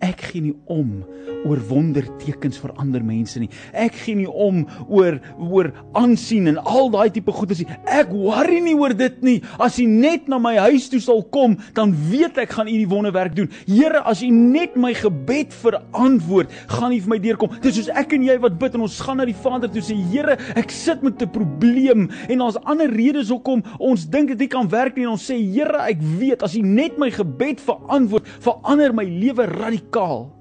Ek 0.00 0.22
gee 0.30 0.40
nie 0.40 0.56
om 0.72 1.02
oor 1.46 1.60
wondertekens 1.70 2.58
vir 2.60 2.72
ander 2.80 3.04
mense 3.04 3.40
nie. 3.40 3.50
Ek 3.72 3.96
gee 4.04 4.18
nie 4.18 4.28
om 4.28 4.64
oor 4.88 5.18
oor 5.38 5.70
aansien 5.98 6.48
en 6.50 6.58
al 6.60 6.90
daai 6.92 7.10
tipe 7.14 7.32
goedes 7.34 7.62
nie. 7.62 7.68
Ek 7.88 8.12
worry 8.12 8.60
nie 8.64 8.76
oor 8.76 8.94
dit 8.96 9.20
nie. 9.26 9.38
As 9.62 9.78
U 9.80 9.86
net 9.88 10.28
na 10.28 10.40
my 10.42 10.56
huis 10.66 10.88
toe 10.92 11.00
sal 11.02 11.22
kom, 11.32 11.56
dan 11.76 11.94
weet 12.10 12.38
ek 12.42 12.54
gaan 12.56 12.68
U 12.70 12.74
die 12.74 12.88
wonderwerk 12.90 13.36
doen. 13.36 13.50
Here, 13.68 14.02
as 14.08 14.24
U 14.26 14.30
net 14.34 14.76
my 14.80 14.92
gebed 14.96 15.54
verantwoord, 15.62 16.52
gaan 16.74 16.96
U 16.96 17.00
vir 17.06 17.14
my 17.14 17.20
deurkom. 17.22 17.54
Dis 17.64 17.78
soos 17.78 17.92
ek 17.96 18.14
en 18.16 18.26
jy 18.26 18.36
wat 18.42 18.58
bid 18.60 18.76
en 18.76 18.86
ons 18.86 18.98
gaan 19.04 19.20
na 19.20 19.28
die 19.28 19.36
Vader 19.36 19.72
toe 19.72 19.84
sê, 19.84 19.96
Here, 20.10 20.36
ek 20.58 20.72
sit 20.74 21.04
met 21.06 21.22
'n 21.22 21.30
probleem 21.30 22.10
en 22.28 22.38
daar's 22.38 22.58
ander 22.64 22.90
redes 22.90 23.30
hoekom 23.30 23.62
ons 23.78 24.06
dink 24.08 24.28
dit 24.28 24.38
nie 24.38 24.48
kan 24.48 24.68
werk 24.68 24.96
nie 24.96 25.04
en 25.04 25.16
ons 25.16 25.30
sê, 25.30 25.36
Here, 25.36 25.88
ek 25.88 26.00
weet 26.18 26.42
as 26.42 26.56
U 26.56 26.62
net 26.62 26.98
my 26.98 27.10
gebed 27.10 27.60
verantwoord, 27.60 28.26
verander 28.40 28.92
my 28.92 29.04
lewe 29.04 29.46
radikaal. 29.46 30.39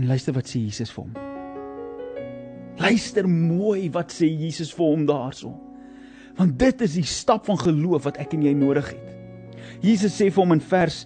En 0.00 0.06
luister 0.08 0.32
wat 0.32 0.48
sê 0.48 0.62
Jesus 0.64 0.88
vir 0.94 1.04
hom. 1.04 1.16
Luister 2.80 3.26
mooi 3.28 3.90
wat 3.92 4.14
sê 4.14 4.30
Jesus 4.30 4.72
vir 4.72 4.94
hom 4.94 5.02
daarso. 5.08 5.52
Want 6.38 6.56
dit 6.62 6.84
is 6.86 6.96
die 6.96 7.04
stap 7.04 7.44
van 7.50 7.60
geloof 7.60 8.06
wat 8.08 8.20
ek 8.22 8.32
en 8.38 8.46
jy 8.48 8.54
nodig 8.56 8.94
het. 8.94 9.10
Jesus 9.84 10.16
sê 10.16 10.30
vir 10.30 10.40
hom 10.40 10.56
in 10.56 10.64
vers 10.64 11.02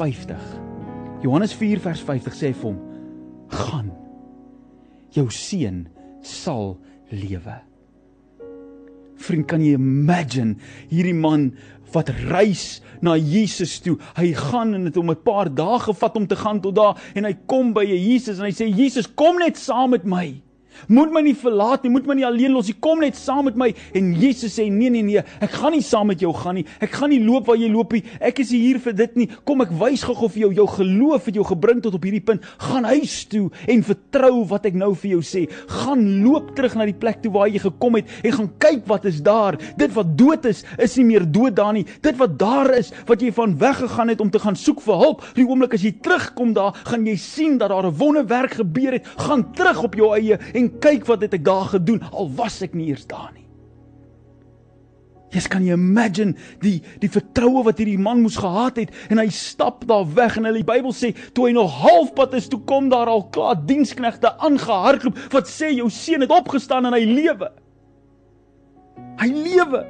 50. 0.00 0.50
Johannes 1.22 1.54
4 1.54 1.84
vers 1.86 2.02
50 2.10 2.34
sê 2.34 2.50
vir 2.50 2.72
hom: 2.72 2.82
"Gaan. 3.54 3.94
Jou 5.14 5.30
seun 5.30 5.86
sal 6.22 6.74
lewe." 7.14 7.67
Vriend, 9.18 9.46
kan 9.50 9.62
jy 9.64 9.74
imagine 9.78 10.56
hierdie 10.90 11.16
man 11.16 11.52
wat 11.92 12.10
reis 12.28 12.80
na 13.04 13.16
Jesus 13.16 13.78
toe. 13.80 13.96
Hy 14.18 14.32
gaan 14.36 14.74
en 14.76 14.88
dit 14.88 14.96
om 14.96 15.10
'n 15.10 15.22
paar 15.22 15.48
dae 15.54 15.78
gevat 15.78 16.16
om 16.16 16.26
te 16.26 16.36
gaan 16.36 16.60
tot 16.60 16.74
daar 16.74 16.96
en 17.14 17.24
hy 17.24 17.36
kom 17.46 17.72
by 17.72 17.84
Jesus 17.84 18.38
en 18.38 18.44
hy 18.44 18.52
sê 18.52 18.68
Jesus, 18.68 19.06
kom 19.14 19.38
net 19.38 19.56
saam 19.56 19.90
met 19.90 20.04
my. 20.04 20.42
Moet 20.86 21.12
my 21.12 21.22
nie 21.22 21.34
verlaat 21.34 21.82
nie, 21.82 21.90
moet 21.90 22.06
my 22.06 22.14
nie 22.14 22.26
alleen 22.26 22.52
los 22.52 22.68
nie. 22.68 22.76
Kom 22.80 23.00
net 23.00 23.16
saam 23.16 23.44
met 23.44 23.56
my. 23.56 23.74
En 23.94 24.14
Jesus 24.14 24.58
sê: 24.58 24.70
"Nee, 24.70 24.90
nee, 24.90 25.02
nee. 25.02 25.22
Ek 25.40 25.50
gaan 25.50 25.72
nie 25.72 25.82
saam 25.82 26.06
met 26.06 26.20
jou 26.20 26.32
gaan 26.32 26.54
nie. 26.54 26.66
Ek 26.80 26.90
gaan 26.90 27.10
nie 27.10 27.24
loop 27.24 27.46
waar 27.46 27.56
jy 27.56 27.68
loop 27.72 27.92
nie. 27.92 28.02
Ek 28.20 28.38
is 28.38 28.50
hier 28.50 28.78
vir 28.78 28.92
dit 28.92 29.16
nie. 29.16 29.28
Kom 29.44 29.60
ek 29.60 29.70
wys 29.70 30.02
gou-gou 30.02 30.28
vir 30.28 30.40
jou 30.46 30.52
jou 30.54 30.66
geloof 30.66 31.26
het 31.26 31.38
jou 31.38 31.44
gebring 31.44 31.82
tot 31.82 31.94
op 31.94 32.06
hierdie 32.06 32.24
punt. 32.24 32.44
Gaan 32.58 32.84
huis 32.84 33.24
toe 33.30 33.48
en 33.68 33.84
vertrou 33.86 34.44
wat 34.50 34.66
ek 34.66 34.74
nou 34.78 34.92
vir 34.94 35.10
jou 35.16 35.22
sê. 35.24 35.44
Gaan 35.82 36.04
loop 36.24 36.54
terug 36.56 36.76
na 36.78 36.88
die 36.88 36.96
plek 36.96 37.22
toe 37.22 37.32
waar 37.34 37.48
jy 37.50 37.62
gekom 37.62 37.98
het 37.98 38.10
en 38.22 38.36
gaan 38.38 38.50
kyk 38.62 38.86
wat 38.90 39.08
is 39.10 39.20
daar. 39.24 39.58
Dit 39.78 39.94
wat 39.96 40.14
dood 40.18 40.48
is, 40.48 40.64
is 40.78 40.96
nie 41.00 41.06
meer 41.12 41.26
dood 41.26 41.56
daar 41.58 41.74
nie. 41.76 41.86
Dit 42.04 42.18
wat 42.20 42.38
daar 42.40 42.72
is, 42.76 42.92
wat 43.08 43.22
jy 43.24 43.32
van 43.34 43.56
weggegaan 43.58 44.12
het 44.12 44.22
om 44.24 44.30
te 44.30 44.42
gaan 44.42 44.56
soek 44.58 44.82
vir 44.84 45.00
hulp, 45.02 45.24
die 45.36 45.46
oomblik 45.46 45.76
as 45.76 45.84
jy 45.86 45.94
terugkom 46.04 46.54
daar, 46.56 46.76
gaan 46.88 47.06
jy 47.06 47.16
sien 47.20 47.58
dat 47.58 47.70
daar 47.72 47.86
'n 47.86 47.98
wonderwerk 47.98 48.58
gebeur 48.60 48.92
het. 48.98 49.06
Gaan 49.16 49.52
terug 49.52 49.82
op 49.84 49.94
jou 49.94 50.14
eie 50.14 50.38
en 50.54 50.67
kyk 50.82 51.06
wat 51.08 51.24
het 51.26 51.34
ek 51.38 51.44
daar 51.44 51.68
gedoen 51.74 52.02
al 52.12 52.30
was 52.38 52.62
ek 52.62 52.74
nie 52.74 52.90
eers 52.92 53.06
daar 53.08 53.30
nie. 53.34 53.44
Jy 55.28 55.42
kan 55.52 55.64
jy 55.64 55.76
imagine 55.76 56.32
die 56.62 56.78
die 57.02 57.10
vertroue 57.12 57.60
wat 57.66 57.80
hierdie 57.82 58.00
man 58.00 58.22
moes 58.24 58.38
gehad 58.40 58.78
het 58.80 58.94
en 59.12 59.20
hy 59.20 59.26
stap 59.34 59.84
daar 59.88 60.06
weg 60.16 60.38
en 60.38 60.48
hulle 60.48 60.62
die 60.62 60.68
Bybel 60.70 60.94
sê 60.96 61.12
toe 61.36 61.48
hy 61.48 61.52
nog 61.56 61.74
halfpad 61.82 62.36
is 62.38 62.48
toe 62.48 62.62
kom 62.68 62.88
daar 62.88 63.10
al 63.12 63.26
klaar 63.34 63.58
diensknegte 63.68 64.32
aangehardloop 64.38 65.20
wat 65.34 65.50
sê 65.52 65.74
jou 65.74 65.90
seun 65.92 66.24
het 66.24 66.32
opgestaan 66.32 66.88
en 66.88 66.96
hy 66.96 67.04
lewe. 67.04 67.50
Hy 69.20 69.28
lewe. 69.28 69.84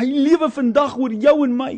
Hy 0.00 0.08
lewe 0.08 0.48
vandag 0.48 0.96
oor 0.96 1.12
jou 1.12 1.36
en 1.44 1.56
my. 1.58 1.74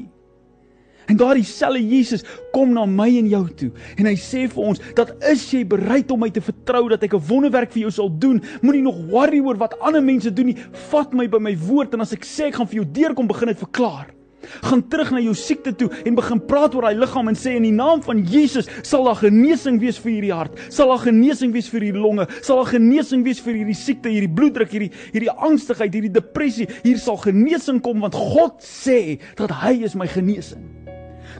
En 1.06 1.18
daardie 1.20 1.44
selfe 1.44 1.82
Jesus 1.82 2.24
kom 2.54 2.72
na 2.72 2.86
my 2.88 3.10
en 3.18 3.28
jou 3.28 3.42
toe 3.58 3.70
en 3.98 4.08
hy 4.08 4.14
sê 4.20 4.46
vir 4.50 4.70
ons 4.70 4.80
dat 4.96 5.12
is 5.30 5.44
jy 5.52 5.64
bereid 5.68 6.10
om 6.14 6.22
my 6.24 6.30
te 6.32 6.42
vertrou 6.44 6.86
dat 6.92 7.04
ek 7.04 7.14
'n 7.14 7.28
wonderwerk 7.28 7.72
vir 7.72 7.82
jou 7.86 7.90
sal 7.90 8.10
doen, 8.10 8.42
moenie 8.62 8.82
nog 8.82 8.98
worry 9.10 9.40
oor 9.40 9.56
wat 9.56 9.78
ander 9.80 10.02
mense 10.02 10.32
doen 10.32 10.46
nie. 10.46 10.58
Vat 10.90 11.12
my 11.12 11.26
by 11.28 11.38
my 11.38 11.56
woord 11.56 11.94
en 11.94 12.00
as 12.00 12.12
ek 12.12 12.24
sê 12.24 12.48
ek 12.48 12.54
gaan 12.56 12.66
vir 12.66 12.82
jou 12.82 12.86
deurkom 12.92 13.26
begin 13.26 13.48
dit 13.48 13.58
verklaar. 13.58 14.14
Gaan 14.62 14.88
terug 14.88 15.10
na 15.10 15.20
jou 15.20 15.34
siekte 15.34 15.72
toe 15.72 15.90
en 16.04 16.14
begin 16.14 16.40
praat 16.46 16.74
oor 16.74 16.82
daai 16.82 16.98
liggaam 16.98 17.28
en 17.28 17.34
sê 17.34 17.56
in 17.56 17.62
die 17.62 17.72
naam 17.72 18.02
van 18.02 18.22
Jesus 18.24 18.68
sal 18.82 19.04
daar 19.04 19.16
genesing 19.16 19.80
wees 19.80 19.98
vir 19.98 20.12
hierdie 20.12 20.34
hart, 20.34 20.58
sal 20.68 20.88
daar 20.88 21.04
genesing 21.06 21.52
wees 21.52 21.68
vir 21.68 21.80
hierdie 21.80 22.00
longe, 22.00 22.26
sal 22.42 22.62
daar 22.62 22.72
genesing 22.74 23.24
wees 23.24 23.40
vir 23.40 23.54
hierdie 23.54 23.74
siekte, 23.78 24.12
hierdie 24.12 24.34
bloeddruk, 24.34 24.70
hierdie 24.70 24.92
hierdie 25.12 25.32
angstigheid, 25.32 25.92
hierdie 25.94 26.12
depressie. 26.12 26.68
Hier 26.84 26.98
sal 26.98 27.16
genesing 27.16 27.80
kom 27.84 28.04
want 28.04 28.14
God 28.14 28.60
sê 28.64 29.18
dat 29.40 29.50
hy 29.64 29.80
is 29.84 29.96
my 29.96 30.08
genesing 30.10 30.83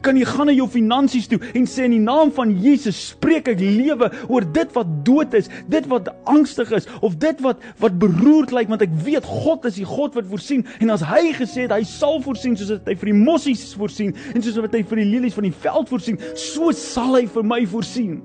kan 0.05 0.19
jy 0.21 0.27
gaan 0.29 0.51
na 0.51 0.57
jou 0.57 0.69
finansies 0.71 1.29
toe 1.31 1.41
en 1.55 1.69
sê 1.71 1.89
in 1.89 1.97
die 1.97 2.05
naam 2.05 2.33
van 2.37 2.53
Jesus 2.63 3.01
spreek 3.15 3.49
ek 3.55 3.63
lewe 3.63 4.11
oor 4.29 4.45
dit 4.45 4.77
wat 4.77 4.91
dood 5.07 5.35
is, 5.37 5.51
dit 5.73 5.89
wat 5.91 6.11
angstig 6.31 6.73
is 6.77 6.89
of 7.01 7.19
dit 7.23 7.41
wat 7.45 7.63
wat 7.83 7.99
beroerd 8.01 8.55
lyk 8.55 8.71
want 8.73 8.85
ek 8.85 8.93
weet 9.07 9.27
God 9.29 9.67
is 9.71 9.81
die 9.81 9.89
God 9.89 10.17
wat 10.19 10.29
voorsien 10.31 10.65
en 10.81 10.95
as 10.95 11.05
hy 11.09 11.33
gesê 11.37 11.67
het 11.67 11.75
hy 11.75 11.83
sal 11.89 12.21
voorsien 12.25 12.57
soos 12.59 12.77
hy 12.85 12.97
vir 13.01 13.13
die 13.13 13.19
mossies 13.19 13.67
voorsien 13.79 14.15
en 14.35 14.45
soos 14.45 14.61
wat 14.63 14.75
hy 14.77 14.83
vir 14.87 15.03
die 15.03 15.11
lelies 15.15 15.37
van 15.37 15.49
die 15.49 15.57
veld 15.65 15.91
voorsien, 15.91 16.21
so 16.39 16.73
sal 16.77 17.17
hy 17.19 17.25
vir 17.31 17.47
my 17.47 17.63
voorsien. 17.69 18.21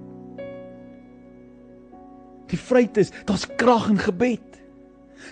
Die 2.50 2.58
vryheid 2.58 2.98
is, 2.98 3.12
daar's 3.30 3.46
krag 3.60 3.92
in 3.94 4.00
gebed. 4.02 4.49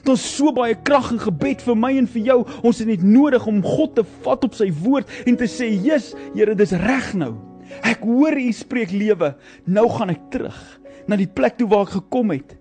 Daar's 0.06 0.24
so 0.24 0.52
baie 0.56 0.76
krag 0.76 1.10
in 1.16 1.22
gebed 1.22 1.64
vir 1.66 1.78
my 1.80 1.92
en 2.00 2.08
vir 2.12 2.30
jou. 2.30 2.38
Ons 2.68 2.82
het 2.84 2.90
net 2.90 3.04
nodig 3.06 3.46
om 3.50 3.64
God 3.66 3.96
te 3.98 4.06
vat 4.26 4.46
op 4.46 4.56
sy 4.58 4.70
woord 4.84 5.10
en 5.26 5.38
te 5.40 5.48
sê, 5.50 5.70
"Jesus, 5.72 6.14
Here, 6.36 6.56
dis 6.56 6.72
reg 6.72 7.14
nou. 7.14 7.36
Ek 7.84 8.00
hoor 8.02 8.38
U 8.38 8.52
spreek 8.52 8.92
lewe. 8.92 9.36
Nou 9.66 9.90
gaan 9.90 10.10
ek 10.10 10.32
terug 10.32 10.80
na 11.08 11.16
die 11.16 11.28
plek 11.28 11.58
toe 11.58 11.68
waar 11.68 11.88
ek 11.88 12.02
gekom 12.02 12.32
het. 12.32 12.58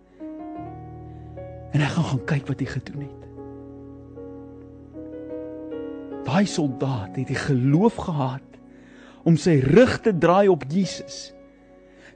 En 1.73 1.80
ek 1.80 1.88
gaan 1.88 2.04
gaan 2.04 2.25
kyk 2.26 2.47
wat 2.49 2.61
U 2.61 2.66
gedoen 2.66 3.00
het." 3.02 3.23
Daai 6.25 6.47
soldaat 6.47 7.16
het 7.16 7.28
die 7.28 7.35
geloof 7.35 7.95
gehad 7.95 8.42
om 9.25 9.37
sy 9.37 9.61
rug 9.61 10.00
te 10.00 10.18
draai 10.18 10.49
op 10.49 10.64
Jesus. 10.68 11.33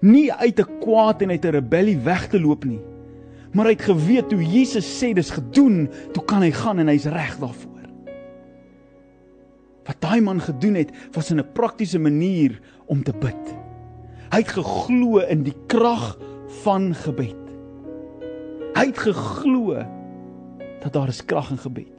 Nie 0.01 0.33
uit 0.33 0.59
'n 0.59 0.81
kwaad 0.81 1.23
en 1.23 1.31
uit 1.31 1.45
'n 1.45 1.51
rebellie 1.51 1.99
weg 1.99 2.29
te 2.29 2.41
loop 2.41 2.65
nie 2.65 2.81
maar 3.53 3.71
hy 3.71 3.75
het 3.75 3.89
geweet 3.89 4.29
toe 4.31 4.43
Jesus 4.45 4.87
sê 4.87 5.13
dis 5.17 5.33
gedoen, 5.35 5.89
toe 6.15 6.25
kan 6.25 6.43
hy 6.43 6.51
gaan 6.55 6.79
en 6.79 6.91
hy's 6.93 7.09
reg 7.11 7.37
daarvoor. 7.41 7.71
Wat 9.89 9.99
daai 10.03 10.21
man 10.23 10.41
gedoen 10.41 10.77
het, 10.79 10.93
was 11.13 11.31
in 11.31 11.41
'n 11.41 11.53
praktiese 11.53 11.99
manier 11.99 12.61
om 12.87 13.03
te 13.03 13.13
bid. 13.13 13.57
Hy 14.31 14.39
het 14.39 14.49
geglo 14.49 15.19
in 15.19 15.43
die 15.43 15.57
krag 15.67 16.19
van 16.63 16.95
gebed. 16.95 17.37
Hy 18.75 18.87
het 18.87 18.99
geglo 18.99 19.75
dat 20.81 20.93
daar 20.93 21.09
is 21.09 21.25
krag 21.25 21.51
in 21.51 21.59
gebed. 21.59 21.97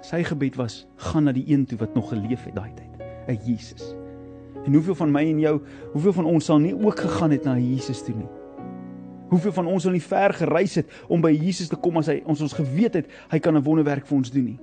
Sy 0.00 0.22
gebed 0.22 0.56
was 0.56 0.86
gaan 0.96 1.24
na 1.24 1.32
die 1.32 1.48
een 1.48 1.66
toe 1.66 1.78
wat 1.78 1.94
nog 1.94 2.08
geleef 2.08 2.44
het 2.44 2.54
daai 2.54 2.72
tyd, 2.74 2.92
'n 3.28 3.40
Jesus. 3.44 3.94
En 4.64 4.74
hoeveel 4.74 4.94
van 4.94 5.10
my 5.10 5.22
en 5.22 5.38
jou, 5.38 5.60
hoeveel 5.92 6.12
van 6.12 6.24
ons 6.24 6.44
sal 6.44 6.58
nie 6.58 6.74
ook 6.74 7.00
gegaan 7.00 7.30
het 7.30 7.44
na 7.44 7.56
Jesus 7.56 8.02
toe 8.02 8.14
nie? 8.14 8.28
Hoeveel 9.28 9.52
van 9.52 9.66
ons 9.66 9.82
sal 9.82 9.92
nie 9.92 10.02
ver 10.02 10.34
gereis 10.34 10.74
het 10.74 10.86
om 11.08 11.20
by 11.20 11.32
Jesus 11.34 11.68
te 11.68 11.76
kom 11.76 11.98
as 11.98 12.06
hy 12.06 12.20
ons 12.26 12.40
ons 12.40 12.52
geweet 12.52 12.94
het 12.94 13.06
hy 13.32 13.38
kan 13.38 13.56
'n 13.56 13.62
wonderwerk 13.62 14.06
vir 14.06 14.16
ons 14.16 14.30
doen 14.30 14.44
nie. 14.44 14.58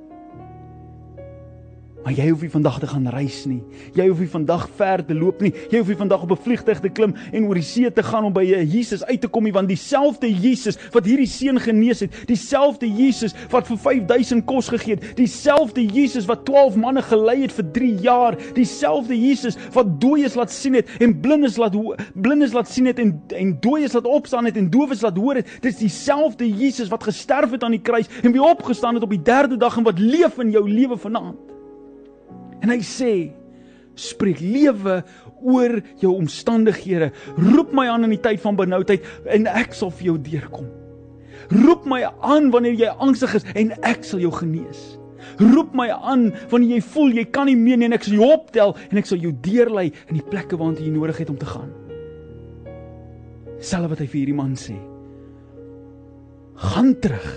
Maar 2.04 2.14
jy 2.14 2.26
hoef 2.30 2.42
nie 2.44 2.52
vandag 2.52 2.80
te 2.84 2.88
gaan 2.88 3.06
reis 3.08 3.46
nie. 3.48 3.62
Jy 3.96 4.10
hoef 4.10 4.20
nie 4.20 4.28
vandag 4.28 4.66
ver 4.76 5.06
te 5.08 5.16
loop 5.16 5.40
nie. 5.44 5.54
Jy 5.72 5.80
hoef 5.80 5.92
nie 5.94 6.00
vandag 6.02 6.26
op 6.26 6.32
'n 6.32 6.44
vliegtuig 6.44 6.80
te 6.80 6.90
klim 6.90 7.16
en 7.32 7.46
oor 7.48 7.56
die 7.56 7.64
see 7.64 7.92
te 7.92 8.04
gaan 8.04 8.26
om 8.26 8.34
by 8.34 8.44
Jesus 8.44 9.04
uit 9.06 9.22
te 9.22 9.28
kom 9.28 9.44
nie, 9.44 9.54
want 9.54 9.68
dieselfde 9.68 10.28
Jesus 10.28 10.78
wat 10.92 11.06
hierdie 11.06 11.28
seun 11.28 11.60
genees 11.60 12.00
het, 12.00 12.12
dieselfde 12.28 12.88
Jesus 12.88 13.34
wat 13.50 13.68
vir 13.68 13.78
5000 13.78 14.46
kos 14.46 14.68
gegee 14.68 14.96
het, 14.96 15.16
dieselfde 15.16 15.86
Jesus 15.86 16.26
wat 16.26 16.46
12 16.46 16.76
manne 16.76 17.02
gelei 17.02 17.42
het 17.42 17.52
vir 17.52 17.72
3 17.72 17.96
jaar, 18.02 18.38
dieselfde 18.54 19.16
Jesus 19.16 19.58
wat 19.74 20.02
dooies 20.02 20.36
laat 20.36 20.52
sien 20.52 20.74
het 20.74 20.90
en 21.00 21.20
blindes 21.22 21.58
laat 21.58 21.76
blindes 22.14 22.54
laat 22.54 22.68
sien 22.68 22.86
het 22.86 23.00
en 23.00 23.22
en 23.30 23.58
dooies 23.60 23.94
laat 23.94 24.06
opstaan 24.06 24.46
het 24.46 24.58
en 24.58 24.70
dowes 24.70 25.02
laat 25.02 25.18
hoor 25.18 25.36
het. 25.36 25.48
Dis 25.62 25.78
dieselfde 25.78 26.50
Jesus 26.50 26.90
wat 26.90 27.04
gesterf 27.04 27.52
het 27.52 27.64
aan 27.64 27.72
die 27.72 27.82
kruis 27.82 28.10
en 28.24 28.32
weer 28.32 28.44
opgestaan 28.44 28.94
het 28.94 29.04
op 29.04 29.10
die 29.10 29.24
3de 29.24 29.58
dag 29.58 29.78
en 29.78 29.84
wat 29.84 30.00
leef 30.00 30.38
in 30.38 30.52
jou 30.52 30.70
lewe 30.70 30.98
vanaand. 30.98 31.53
En 32.64 32.72
hy 32.72 32.80
sê: 32.88 33.14
Spreek 34.00 34.40
lewe 34.42 35.02
oor 35.44 35.76
jou 36.02 36.16
omstandighede. 36.16 37.12
Roep 37.38 37.74
my 37.76 37.86
aan 37.92 38.08
in 38.08 38.16
die 38.16 38.24
tyd 38.24 38.42
van 38.42 38.58
benoudheid 38.58 39.06
en 39.30 39.46
ek 39.52 39.76
sal 39.78 39.92
vir 39.94 40.14
jou 40.14 40.18
deurkom. 40.32 40.70
Roep 41.52 41.86
my 41.90 42.02
aan 42.24 42.50
wanneer 42.54 42.80
jy 42.80 42.92
angstig 43.04 43.36
is 43.38 43.46
en 43.60 43.74
ek 43.86 44.08
sal 44.08 44.24
jou 44.24 44.32
genees. 44.34 44.82
Roep 45.40 45.76
my 45.78 45.90
aan 45.94 46.30
wanneer 46.52 46.78
jy 46.78 46.82
voel 46.94 47.14
jy 47.20 47.28
kan 47.36 47.48
nie 47.50 47.58
meer 47.60 47.80
nie 47.80 47.90
en 47.92 47.98
ek 47.98 48.08
sal 48.08 48.18
jou 48.18 48.32
optel 48.34 48.76
en 48.90 49.02
ek 49.02 49.10
sal 49.10 49.22
jou 49.22 49.34
deurlei 49.46 49.90
in 50.08 50.18
die 50.18 50.26
plekke 50.26 50.58
waartoe 50.60 50.88
jy 50.88 50.94
nodig 50.96 51.22
het 51.22 51.32
om 51.34 51.40
te 51.40 51.50
gaan. 51.50 51.72
Selfs 53.64 53.94
wat 53.94 54.02
hy 54.02 54.08
vir 54.08 54.20
hierdie 54.24 54.40
man 54.40 54.56
sê. 54.60 54.76
Gaan 56.74 56.96
terug. 57.04 57.30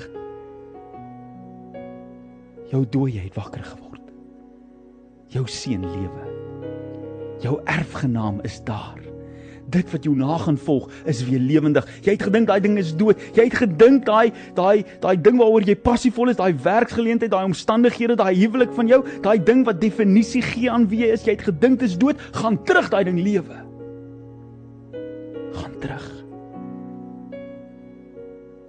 Jou 2.73 2.87
dooie 2.91 3.21
het 3.23 3.37
wakker 3.39 3.63
geword 3.63 3.86
jou 5.37 5.47
seun 5.51 5.85
lewe. 5.85 6.25
Jou 7.45 7.59
erfgenaam 7.69 8.41
is 8.47 8.61
daar. 8.65 9.03
Dit 9.67 9.91
wat 9.91 10.05
jou 10.07 10.15
na 10.15 10.37
gaan 10.39 10.59
volg 10.63 10.87
is 11.11 11.25
weer 11.27 11.43
lewendig. 11.43 11.87
Jy 12.07 12.15
het 12.15 12.25
gedink 12.29 12.47
daai 12.49 12.61
ding 12.63 12.77
is 12.79 12.93
dood. 12.97 13.21
Jy 13.35 13.49
het 13.49 13.57
gedink 13.59 14.07
daai 14.07 14.31
daai 14.55 14.85
daai 15.03 15.17
ding 15.19 15.41
waaroor 15.41 15.67
jy 15.67 15.75
passievol 15.75 16.31
is, 16.31 16.39
daai 16.39 16.55
werksgeleentheid, 16.63 17.33
daai 17.35 17.49
omstandighede, 17.51 18.17
daai 18.21 18.35
huwelik 18.39 18.73
van 18.79 18.91
jou, 18.91 19.01
daai 19.25 19.39
ding 19.43 19.65
wat 19.67 19.81
definisie 19.83 20.45
gee 20.47 20.71
aan 20.71 20.87
wie 20.91 21.03
jy 21.03 21.13
is, 21.17 21.27
jy 21.27 21.35
het 21.35 21.49
gedink 21.49 21.81
dit 21.83 21.91
is 21.91 21.99
dood, 21.99 22.21
gaan 22.39 22.61
terug 22.69 22.93
daai 22.95 23.03
ding 23.11 23.19
lewe. 23.19 23.59
Gaan 25.57 25.75
terug. 25.83 26.07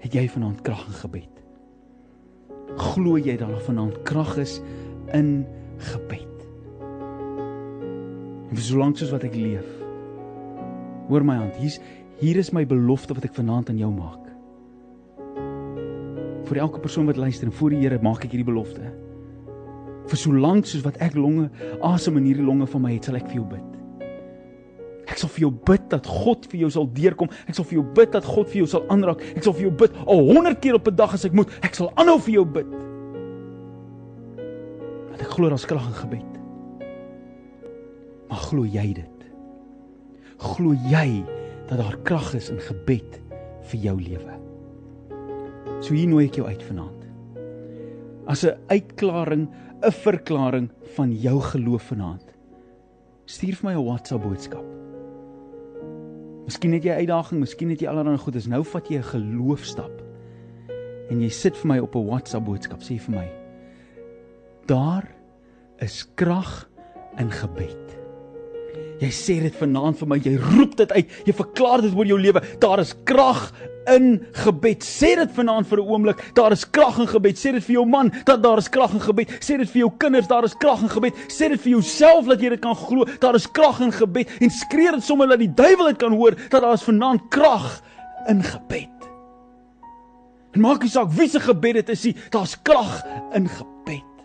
Het 0.01 0.17
jy 0.17 0.25
vanaand 0.33 0.63
krag 0.65 0.81
in 0.87 0.97
gebed? 1.03 1.43
Glo 2.77 3.21
jy 3.21 3.37
dat 3.37 3.53
daar 3.53 3.67
vanaand 3.69 4.01
krag 4.07 4.33
is 4.41 4.57
in 5.13 5.45
gebed? 5.93 6.36
En 8.47 8.55
vir 8.55 8.63
so 8.63 8.79
lank 8.79 8.97
soos 8.99 9.11
wat 9.11 9.25
ek 9.27 9.35
leef. 9.35 9.67
Hoor 11.07 11.23
my 11.23 11.37
hand, 11.39 11.55
hier's 11.59 11.79
hier 12.17 12.39
is 12.41 12.49
my 12.55 12.63
belofte 12.65 13.13
wat 13.13 13.27
ek 13.27 13.35
vanaand 13.37 13.69
aan 13.69 13.81
jou 13.81 13.91
maak. 13.93 14.23
Vir 16.47 16.61
elke 16.63 16.79
persoon 16.81 17.05
wat 17.09 17.19
luister 17.19 17.49
en 17.49 17.53
voor 17.53 17.75
die 17.75 17.81
Here 17.83 17.99
maak 18.01 18.23
ek 18.25 18.33
hierdie 18.33 18.47
belofte. 18.47 18.93
Vir 20.07 20.19
so 20.19 20.31
lank 20.31 20.65
soos 20.65 20.85
wat 20.85 20.97
ek 21.03 21.17
longe 21.19 21.49
asem 21.85 22.17
in 22.17 22.29
hierdie 22.29 22.45
longe 22.47 22.65
van 22.71 22.85
my 22.85 22.93
het, 22.95 23.09
sal 23.09 23.19
ek 23.19 23.27
vir 23.27 23.41
jou 23.41 23.49
bid. 23.51 23.73
Ek 25.07 25.19
sal 25.19 25.31
vir 25.35 25.45
jou 25.45 25.51
bid 25.69 25.85
dat 25.91 26.07
God 26.07 26.47
vir 26.51 26.63
jou 26.63 26.71
sal 26.73 26.87
deurkom. 26.95 27.29
Ek 27.47 27.55
sal 27.57 27.67
vir 27.67 27.79
jou 27.79 27.85
bid 27.99 28.15
dat 28.15 28.25
God 28.27 28.49
vir 28.51 28.61
jou 28.63 28.71
sal 28.71 28.87
aanraak. 28.93 29.23
Ek 29.35 29.43
sal 29.45 29.55
vir 29.55 29.67
jou 29.67 29.75
bid 29.83 29.99
al 30.05 30.23
100 30.31 30.59
keer 30.63 30.79
op 30.79 30.87
'n 30.87 30.95
dag 30.95 31.13
as 31.13 31.25
ek 31.25 31.33
moet. 31.33 31.49
Ek 31.61 31.75
sal 31.75 31.91
aanhou 31.95 32.19
vir 32.19 32.33
jou 32.33 32.45
bid. 32.45 32.69
Want 35.09 35.21
ek 35.21 35.31
glo 35.35 35.49
daar's 35.49 35.65
krag 35.65 35.87
in 35.87 35.93
gebed. 35.93 36.36
Maar 38.27 38.43
glo 38.49 38.65
jy 38.65 38.93
dit? 38.93 39.25
Glo 40.37 40.75
jy 40.89 41.23
dat 41.67 41.79
daar 41.79 41.97
krag 42.03 42.33
is 42.37 42.49
in 42.49 42.59
gebed 42.59 43.19
vir 43.71 43.79
jou 43.79 43.95
lewe? 44.01 44.35
So 45.81 45.93
hier 45.93 46.07
nooi 46.09 46.25
ek 46.27 46.39
jou 46.39 46.47
uit 46.47 46.63
vanaand. 46.63 47.05
As 48.27 48.43
'n 48.43 48.57
uitklaring, 48.67 49.47
'n 49.81 49.91
verklaring 49.91 50.69
van 50.95 51.13
jou 51.13 51.39
geloof 51.41 51.83
vanaand. 51.93 52.33
Stuur 53.25 53.55
vir 53.55 53.69
my 53.69 53.75
'n 53.75 53.85
WhatsApp 53.85 54.23
boodskap. 54.23 54.65
Miskien 56.45 56.73
het 56.73 56.83
jy 56.83 56.91
uitdaging, 56.91 57.39
miskien 57.39 57.69
het 57.69 57.81
jy 57.81 57.87
allerlei 57.87 58.17
goed, 58.17 58.35
is 58.35 58.47
nou 58.47 58.63
vat 58.63 58.87
jy 58.87 58.97
'n 58.97 59.03
geloofstap. 59.03 60.01
En 61.09 61.21
jy 61.21 61.29
sit 61.29 61.57
vir 61.57 61.67
my 61.67 61.79
op 61.79 61.95
'n 61.95 62.05
WhatsApp 62.05 62.45
boodskap, 62.45 62.79
sê 62.81 62.99
vir 62.99 63.15
my: 63.15 63.31
Daar 64.65 65.07
is 65.79 66.05
krag 66.15 66.69
in 67.17 67.31
gebed. 67.31 67.96
Jy 68.97 69.09
sê 69.13 69.35
dit 69.43 69.53
vanaand 69.59 69.97
vir 69.99 70.09
my, 70.09 70.17
jy 70.17 70.35
roep 70.41 70.77
dit 70.79 70.91
uit, 70.91 71.17
jy 71.27 71.33
verklaar 71.37 71.83
dit 71.85 71.93
oor 71.93 72.07
jou 72.09 72.17
lewe. 72.19 72.41
Daar 72.61 72.81
is 72.81 72.95
krag 73.05 73.51
in 73.93 74.25
gebed. 74.43 74.83
Sê 74.83 75.13
dit 75.19 75.35
vanaand 75.35 75.67
vir 75.67 75.79
'n 75.79 75.87
oomblik. 75.87 76.33
Daar 76.33 76.51
is 76.51 76.65
krag 76.65 76.97
in 76.99 77.07
gebed. 77.07 77.37
Sê 77.37 77.51
dit 77.51 77.63
vir 77.63 77.73
jou 77.73 77.85
man 77.85 78.11
dat 78.25 78.41
daar 78.43 78.57
is 78.57 78.69
krag 78.69 78.93
in 78.93 78.99
gebed. 78.99 79.29
Sê 79.39 79.57
dit 79.57 79.69
vir 79.69 79.79
jou 79.79 79.91
kinders, 79.97 80.27
daar 80.27 80.43
is 80.43 80.55
krag 80.57 80.81
in 80.81 80.89
gebed. 80.89 81.13
Sê 81.27 81.49
dit 81.49 81.61
vir 81.61 81.71
jouself 81.71 82.25
dat 82.25 82.41
jy 82.41 82.49
dit 82.49 82.59
kan 82.59 82.75
glo. 82.75 83.05
Daar 83.19 83.35
is 83.35 83.47
krag 83.51 83.79
in 83.81 83.91
gebed 83.91 84.27
en 84.41 84.49
skree 84.49 84.91
dit 84.91 85.03
sommer 85.03 85.27
dat 85.27 85.39
die 85.39 85.53
duiwel 85.53 85.85
dit 85.85 85.97
kan 85.97 86.13
hoor 86.13 86.35
dat 86.49 86.61
daar 86.61 86.73
is 86.73 86.83
vanaand 86.83 87.29
krag 87.29 87.81
in 88.27 88.43
gebed. 88.43 88.89
En 90.53 90.61
maak 90.61 90.81
nie 90.81 90.89
saak 90.89 91.11
wie 91.11 91.29
se 91.29 91.39
gebed 91.39 91.73
dit 91.73 91.89
is 91.89 92.03
nie, 92.03 92.15
daar's 92.29 92.61
krag 92.61 93.03
in 93.33 93.47
gebed. 93.47 94.16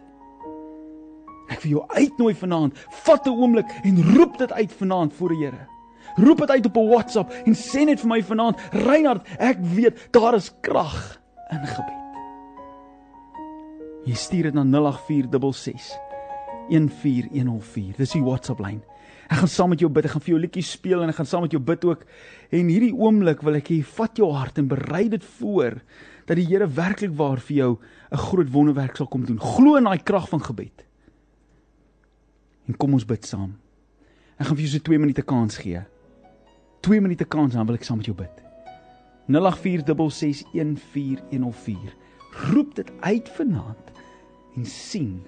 Ek 1.52 1.62
vir 1.64 1.74
jou 1.76 1.84
uitnooi 1.88 2.34
vanaand. 2.34 2.78
Vat 3.04 3.26
'n 3.26 3.36
oomblik 3.36 3.68
en 3.84 4.02
roep 4.16 4.38
dit 4.38 4.52
uit 4.52 4.72
vanaand 4.72 5.12
voor 5.12 5.28
die 5.28 5.44
Here. 5.44 5.66
Roep 6.16 6.38
dit 6.38 6.50
uit 6.50 6.66
op 6.66 6.76
'n 6.76 6.88
WhatsApp 6.88 7.32
en 7.46 7.54
sê 7.54 7.84
net 7.84 8.00
vir 8.00 8.08
my 8.08 8.22
vanaand, 8.22 8.56
Reinhard, 8.72 9.26
ek 9.38 9.58
weet 9.60 10.08
daar 10.10 10.34
is 10.34 10.52
krag 10.60 11.20
in 11.50 11.66
gebed. 11.66 12.02
Jy 14.04 14.14
stuur 14.14 14.42
dit 14.42 14.54
na 14.54 14.64
08466 14.64 15.98
14104. 16.68 17.96
Dis 17.96 18.12
die 18.12 18.22
WhatsApp 18.22 18.60
lyn. 18.60 18.82
Ek 19.30 19.38
gaan 19.38 19.48
saam 19.48 19.70
met 19.72 19.80
jou 19.80 19.90
bid. 19.90 20.04
Ek 20.04 20.10
gaan 20.10 20.24
vir 20.24 20.34
jou 20.34 20.40
liedjies 20.40 20.70
speel 20.70 21.02
en 21.02 21.08
ek 21.08 21.16
gaan 21.20 21.26
saam 21.26 21.42
met 21.46 21.54
jou 21.54 21.62
bid 21.62 21.84
ook. 21.84 22.04
En 22.50 22.68
hierdie 22.68 22.92
oomblik 22.92 23.42
wil 23.42 23.54
ek 23.54 23.70
hê 23.72 23.82
vat 23.82 24.16
jou 24.16 24.32
hart 24.32 24.58
en 24.58 24.68
berei 24.68 25.08
dit 25.08 25.24
voor 25.38 25.78
dat 26.26 26.36
die 26.36 26.46
Here 26.46 26.66
werklik 26.66 27.14
waar 27.16 27.40
vir 27.40 27.56
jou 27.56 27.78
'n 28.12 28.16
groot 28.16 28.50
wonderwerk 28.52 28.96
sal 28.96 29.06
kom 29.06 29.24
doen. 29.24 29.38
Glo 29.38 29.76
in 29.76 29.84
daai 29.84 30.02
krag 30.02 30.28
van 30.28 30.40
gebed. 30.40 30.84
En 32.66 32.76
kom 32.76 32.92
ons 32.94 33.06
bid 33.06 33.26
saam. 33.26 33.58
Ek 34.38 34.46
gaan 34.46 34.56
vir 34.56 34.64
jou 34.66 34.72
so 34.76 34.82
2 34.86 34.98
minute 35.02 35.22
kans 35.26 35.56
gee. 35.62 35.80
2 36.82 37.00
minute 37.02 37.24
kans 37.30 37.52
dan 37.54 37.66
wil 37.66 37.78
ek 37.78 37.84
saam 37.86 37.98
met 38.02 38.10
jou 38.10 38.18
bid. 38.18 38.36
0846614104. 39.30 41.94
Roep 42.52 42.70
dit 42.78 42.90
uit 43.00 43.28
vanaand 43.36 43.86
en 44.56 44.64
sien 44.66 45.22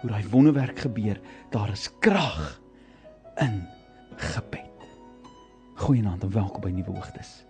hoe 0.00 0.10
daai 0.10 0.24
wonderwerk 0.30 0.78
gebeur. 0.78 1.20
Daar 1.50 1.70
is 1.72 1.90
krag 1.98 2.60
in 3.40 3.66
gebed. 4.16 4.60
Goeienaand 5.74 6.22
en 6.22 6.30
welkom 6.30 6.60
by 6.60 6.70
Nuwe 6.70 6.90
Hoogtes. 6.90 7.44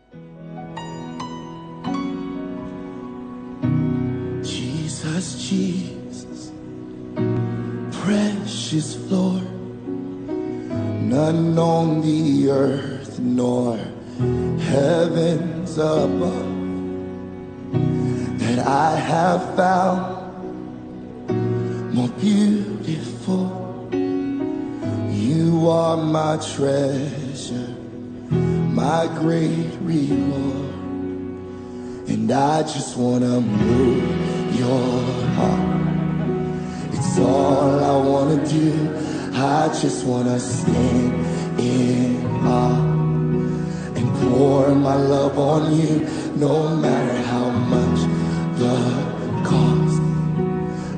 Jesus, 4.43 5.51
Jesus, 5.51 6.51
precious 8.03 8.97
Lord, 9.13 9.49
none 11.09 11.57
on 11.57 12.01
the 12.01 12.51
earth 12.51 13.21
nor 13.21 13.77
heavens 14.59 15.79
above 15.79 16.51
that 18.41 18.59
I 18.67 18.97
have 18.97 19.55
found 19.55 20.35
more 21.95 22.09
beautiful. 22.21 23.89
You 25.13 25.69
are 25.69 25.97
my 25.97 26.39
treasure, 26.39 27.77
my 28.31 29.07
great 29.15 29.71
reward. 29.81 30.75
And 32.09 32.33
I 32.33 32.63
just 32.63 32.97
wanna 32.97 33.41
move 33.41 34.59
your 34.59 34.93
heart. 35.37 35.72
All 37.19 37.85
I 37.85 37.97
wanna 38.09 38.45
do. 38.47 38.73
I 39.35 39.69
just 39.81 40.07
wanna 40.07 40.39
stand 40.41 41.13
in 41.61 42.25
awe 42.47 42.81
and 43.97 44.09
pour 44.21 44.75
my 44.75 44.95
love 44.95 45.39
on 45.39 45.75
you, 45.77 46.09
no 46.37 46.75
matter 46.77 47.17
how 47.31 47.51
much 47.51 48.01
the 48.59 48.77
cost. 49.45 50.01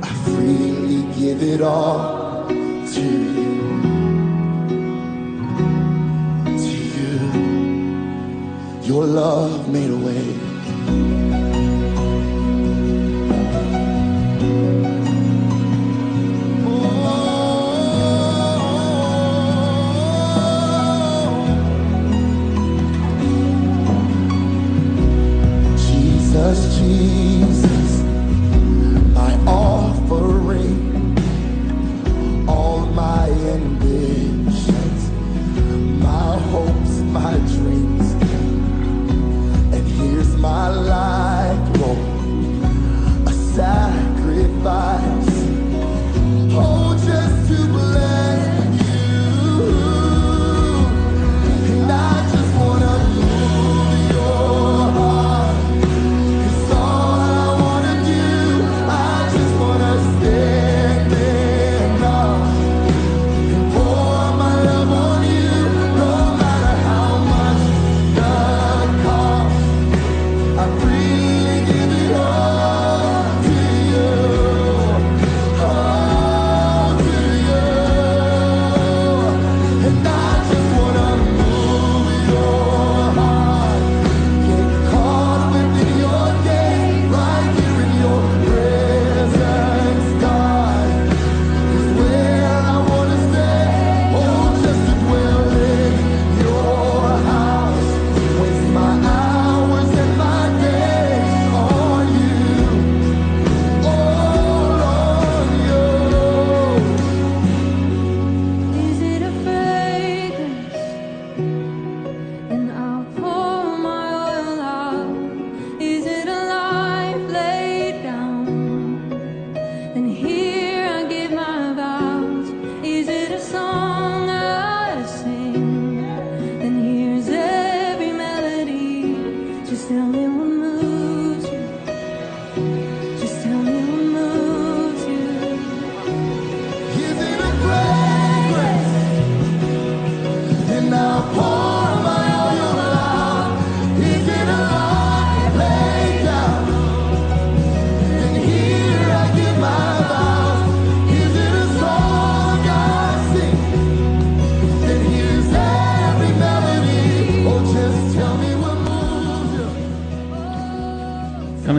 I 0.03 0.11
freely 0.25 1.03
give 1.19 1.43
it 1.43 1.61
all 1.61 2.47
to 2.49 3.03
you. 3.39 3.55
To 6.65 6.75
you. 6.97 7.19
Your 8.83 9.05
love 9.05 9.69
made 9.69 9.91
a 9.91 9.97
way. 9.97 10.44
My 33.55 33.67
ambitions, 33.67 33.94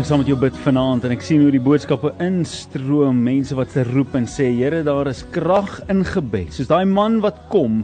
saam 0.05 0.19
met 0.21 0.27
jou 0.29 0.37
bid 0.37 0.57
vanaand 0.61 1.05
en 1.07 1.13
ek 1.15 1.23
sien 1.25 1.39
hoe 1.41 1.49
die 1.49 1.61
boodskappe 1.65 2.11
instroom, 2.21 3.23
mense 3.25 3.55
wat 3.57 3.71
se 3.73 3.81
roep 3.87 4.13
en 4.19 4.27
sê 4.29 4.51
Here, 4.53 4.83
daar 4.85 5.07
is 5.09 5.23
krag 5.33 5.79
in 5.89 6.03
gebed. 6.05 6.51
Soos 6.53 6.69
daai 6.69 6.85
man 6.85 7.15
wat 7.23 7.39
kom 7.49 7.79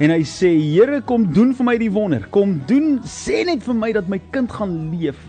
en 0.00 0.14
hy 0.14 0.22
sê 0.24 0.54
Here, 0.56 1.02
kom 1.04 1.26
doen 1.36 1.52
vir 1.58 1.68
my 1.68 1.74
die 1.82 1.90
wonder. 1.92 2.24
Kom 2.32 2.54
doen, 2.70 2.94
sê 3.04 3.42
net 3.44 3.60
vir 3.66 3.76
my 3.76 3.90
dat 3.92 4.08
my 4.08 4.16
kind 4.32 4.54
gaan 4.56 4.72
leef. 4.94 5.20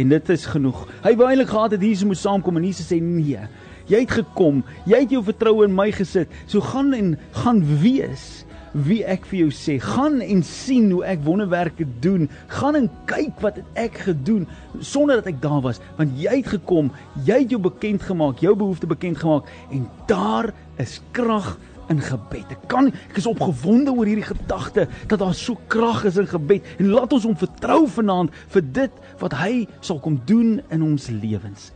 En 0.00 0.14
dit 0.14 0.32
is 0.32 0.46
genoeg. 0.48 0.80
Hy 1.04 1.12
wou 1.20 1.28
eintlik 1.28 1.52
gehad 1.52 1.76
het 1.76 1.84
Jesus 1.84 2.08
moet 2.08 2.22
saamkom 2.22 2.56
en 2.56 2.68
Jesus 2.70 2.88
sê 2.88 3.02
nee. 3.02 3.44
Jy 3.92 4.00
het 4.06 4.16
gekom, 4.22 4.64
jy 4.88 5.02
het 5.04 5.12
jou 5.12 5.20
vertroue 5.28 5.68
in 5.68 5.76
my 5.76 5.90
gesit. 5.92 6.32
So 6.48 6.64
gaan 6.72 6.94
en 6.96 7.18
gaan 7.42 7.60
wees 7.82 8.45
wie 8.84 9.02
ek 9.08 9.24
vir 9.30 9.46
jou 9.46 9.52
sê. 9.54 9.76
Gaan 9.80 10.20
en 10.24 10.42
sien 10.44 10.90
hoe 10.92 11.04
ek 11.08 11.22
wonderwerke 11.24 11.86
doen. 12.04 12.26
Gaan 12.52 12.76
en 12.82 12.90
kyk 13.08 13.40
wat 13.44 13.60
ek 13.78 14.02
gedoen 14.08 14.44
sonder 14.84 15.22
dat 15.22 15.30
ek 15.32 15.40
daar 15.40 15.62
was, 15.64 15.80
want 15.96 16.12
jy 16.20 16.40
het 16.42 16.50
gekom, 16.58 16.90
jy 17.24 17.40
het 17.44 17.54
jou 17.54 17.60
bekend 17.62 18.04
gemaak, 18.04 18.42
jou 18.44 18.52
behoefte 18.58 18.88
bekend 18.90 19.22
gemaak 19.22 19.48
en 19.72 19.86
daar 20.10 20.52
is 20.82 20.98
krag 21.16 21.54
in 21.92 22.02
gebed. 22.02 22.50
Ek 22.52 22.66
kan 22.70 22.90
ek 22.90 23.20
is 23.20 23.28
opgewonde 23.30 23.94
oor 23.94 24.08
hierdie 24.08 24.26
gedagte 24.26 24.86
dat 25.08 25.20
daar 25.22 25.36
so 25.38 25.56
krag 25.72 26.04
is 26.10 26.18
in 26.20 26.28
gebed 26.28 26.66
en 26.76 26.92
laat 26.92 27.14
ons 27.16 27.28
hom 27.28 27.38
vertrou 27.38 27.84
vanaand 27.96 28.34
vir 28.54 28.68
dit 28.82 29.02
wat 29.22 29.38
hy 29.40 29.64
sal 29.80 30.02
kom 30.02 30.20
doen 30.28 30.58
in 30.74 30.84
ons 30.84 31.08
lewens. 31.14 31.70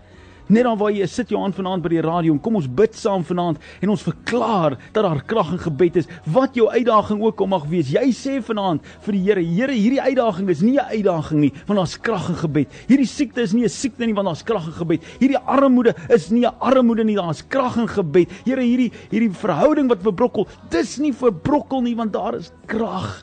Net 0.51 0.67
dan 0.67 0.79
waar 0.81 0.91
jy 0.91 1.05
is, 1.07 1.13
sit 1.15 1.31
jou 1.31 1.39
aan 1.39 1.55
vanaand 1.55 1.85
by 1.85 1.93
die 1.93 2.03
radio 2.03 2.35
en 2.35 2.41
kom 2.43 2.57
ons 2.59 2.67
bid 2.67 2.97
saam 2.99 3.23
vanaand 3.27 3.61
en 3.79 3.93
ons 3.93 4.03
verklaar 4.03 4.75
dat 4.91 5.05
daar 5.07 5.21
krag 5.31 5.53
in 5.55 5.63
gebed 5.63 6.01
is. 6.03 6.09
Wat 6.27 6.59
jou 6.59 6.67
uitdaging 6.73 7.21
ook 7.23 7.45
al 7.45 7.51
mag 7.53 7.69
wees. 7.71 7.93
Jy 7.95 8.09
sê 8.17 8.39
vanaand 8.43 8.83
vir 9.07 9.15
die 9.15 9.23
Here, 9.31 9.45
Here, 9.47 9.77
hierdie 9.77 10.03
uitdaging 10.03 10.51
is 10.51 10.63
nie 10.63 10.77
'n 10.79 10.91
uitdaging 10.91 11.41
nie, 11.41 11.53
want 11.67 11.79
daar's 11.79 11.97
krag 12.01 12.29
in 12.31 12.35
gebed. 12.35 12.69
Hierdie 12.89 13.07
siekte 13.07 13.43
is 13.43 13.53
nie 13.53 13.63
'n 13.63 13.69
siekte 13.69 14.07
nie, 14.07 14.15
want 14.15 14.27
daar's 14.27 14.43
krag 14.43 14.67
in 14.67 14.73
gebed. 14.73 15.05
Hierdie 15.21 15.39
armoede 15.39 15.95
is 16.09 16.31
nie 16.31 16.45
'n 16.47 16.55
armoede 16.59 17.05
nie, 17.05 17.17
daar's 17.17 17.47
krag 17.47 17.77
in 17.77 17.89
gebed. 17.89 18.29
Here, 18.45 18.61
hierdie 18.61 18.93
hierdie 19.11 19.31
verhouding 19.31 19.89
wat 19.89 20.03
verbrokkel, 20.03 20.49
dis 20.71 20.99
nie 20.99 21.13
verbrokkel 21.13 21.83
nie, 21.83 21.95
want 21.95 22.13
daar 22.13 22.35
is 22.35 22.51
krag 22.67 23.23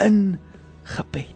in 0.00 0.38
gebed. 0.84 1.34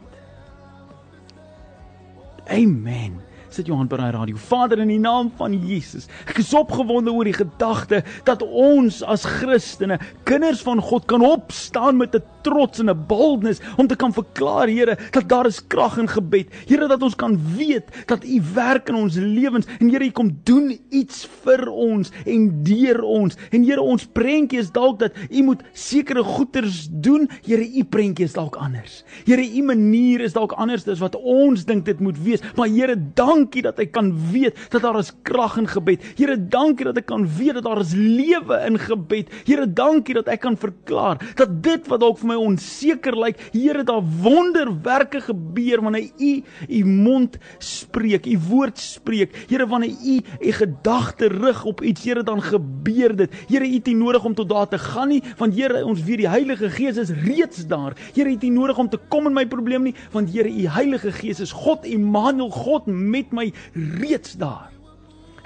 Amen. 2.49 3.28
Sit 3.59 3.66
jou 3.66 3.75
hand 3.75 3.90
by 3.90 3.99
daai 3.99 4.12
radio. 4.14 4.38
Vader 4.38 4.79
in 4.85 4.90
die 4.92 5.01
naam 5.03 5.33
van 5.35 5.51
Jesus. 5.66 6.05
Ek 6.31 6.38
is 6.38 6.53
opgewonde 6.55 7.11
oor 7.11 7.27
die 7.27 7.35
gedagte 7.35 8.05
dat 8.29 8.44
ons 8.47 9.01
as 9.03 9.25
Christene, 9.27 9.97
kinders 10.29 10.62
van 10.62 10.79
God 10.79 11.09
kan 11.11 11.25
opstaan 11.27 11.99
met 11.99 12.14
'n 12.14 12.23
trots 12.47 12.79
en 12.79 12.90
'n 12.90 13.07
boldness 13.07 13.61
om 13.77 13.87
te 13.87 13.97
kan 13.97 14.12
verklaar, 14.12 14.68
Here, 14.68 14.97
dat 15.11 15.29
daar 15.29 15.47
is 15.47 15.61
krag 15.66 15.99
in 15.99 16.09
gebed. 16.09 16.47
Here, 16.66 16.88
dat 16.88 17.03
ons 17.03 17.14
kan 17.14 17.38
weet 17.57 17.85
dat 18.07 18.25
U 18.25 18.42
werk 18.55 18.88
in 18.88 18.94
ons 18.94 19.14
lewens 19.16 19.66
en 19.81 19.88
Here, 19.90 20.05
U 20.05 20.11
kom 20.11 20.38
doen 20.44 20.79
iets 20.90 21.29
vir 21.44 21.68
ons 21.68 22.11
en 22.27 22.62
deur 22.62 23.03
ons. 23.03 23.37
En 23.51 23.62
Here, 23.64 23.81
ons 23.81 24.07
prentjie 24.07 24.59
is 24.59 24.71
dalk 24.71 24.99
dat 24.99 25.12
U 25.31 25.42
moet 25.42 25.62
sekere 25.73 26.23
goeders 26.23 26.88
doen. 26.90 27.29
Here, 27.44 27.64
U 27.64 27.85
prentjie 27.85 28.25
is 28.25 28.33
dalk 28.33 28.57
anders. 28.57 29.05
Here, 29.25 29.42
U 29.42 29.62
manier 29.62 30.21
is 30.21 30.33
dalk 30.33 30.53
anders 30.53 30.88
as 30.88 31.01
wat 31.01 31.16
ons 31.16 31.64
dink 31.64 31.85
dit 31.85 32.01
moet 32.01 32.18
wees. 32.23 32.40
Maar 32.57 32.68
Here, 32.68 32.97
dankie 33.49 33.65
dat 33.65 33.79
ek 33.81 33.93
kan 33.97 34.13
weet 34.31 34.57
dat 34.71 34.83
daar 34.85 34.99
is 35.01 35.11
krag 35.25 35.57
in 35.57 35.69
gebed. 35.69 36.03
Here, 36.19 36.37
dankie 36.37 36.85
dat 36.85 36.99
ek 37.01 37.07
kan 37.09 37.25
weet 37.25 37.57
dat 37.57 37.65
daar 37.65 37.81
is 37.81 37.95
lewe 37.97 38.59
in 38.67 38.77
gebed. 38.79 39.33
Here, 39.47 39.65
dankie 39.65 40.15
dat 40.15 40.29
ek 40.29 40.43
kan 40.45 40.57
verklaar 40.57 41.17
dat 41.39 41.63
dit 41.65 41.87
wat 41.89 42.01
dalk 42.03 42.19
vir 42.21 42.29
my 42.29 42.37
onseker 42.37 43.17
lyk, 43.17 43.41
Here, 43.55 43.85
daar 43.85 44.03
wonderwerke 44.03 45.23
gebeur 45.25 45.83
wanneer 45.83 46.11
U 46.19 46.33
U 46.69 46.85
mond 46.85 47.39
spreek, 47.59 48.27
U 48.27 48.37
woord 48.51 48.79
spreek. 48.79 49.33
Here, 49.49 49.67
wanneer 49.67 49.97
U 49.97 50.21
'n 50.21 50.53
gedagte 50.53 51.29
rig 51.29 51.65
op 51.65 51.81
iets, 51.83 52.05
Here, 52.05 52.23
dan 52.23 52.43
gebeur 52.43 53.17
dit. 53.17 53.33
Here, 53.49 53.65
U 53.65 53.75
het 53.75 53.87
nie 53.87 53.97
nodig 53.97 54.25
om 54.25 54.35
tot 54.35 54.49
daar 54.49 54.69
te 54.69 54.79
gaan 54.79 55.09
nie, 55.09 55.23
want 55.39 55.55
Here, 55.55 55.85
ons 55.85 56.03
weet 56.03 56.19
die 56.19 56.29
Heilige 56.29 56.71
Gees 56.71 56.97
is 56.97 57.11
reeds 57.11 57.67
daar. 57.67 57.97
Here, 58.15 58.29
U 58.29 58.33
het 58.33 58.43
nie 58.43 58.53
nodig 58.53 58.79
om 58.79 58.89
te 58.89 58.99
kom 59.09 59.27
in 59.27 59.33
my 59.33 59.47
probleem 59.47 59.83
nie, 59.83 59.95
want 60.13 60.31
Here, 60.31 60.49
U 60.49 60.67
Heilige 60.67 61.13
Gees 61.13 61.41
is 61.41 61.53
God 61.53 61.85
Immanuel, 61.85 62.51
God 62.51 62.87
met 62.87 63.28
my 63.33 63.51
reeds 63.75 64.37
daar. 64.41 64.71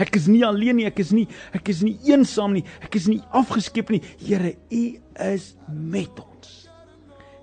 Ek 0.00 0.16
is 0.16 0.26
nie 0.30 0.42
alleen 0.46 0.80
nie, 0.80 0.88
ek 0.88 0.98
is 1.02 1.12
nie 1.14 1.28
ek 1.54 1.68
is 1.72 1.82
nie 1.84 1.94
eensaam 2.08 2.56
nie, 2.56 2.64
ek 2.82 2.96
is 2.98 3.08
nie 3.10 3.20
afgeskep 3.36 3.92
nie. 3.92 4.02
Here, 4.22 4.54
U 4.72 4.84
is 5.28 5.52
met 5.68 6.22
ons. 6.22 6.52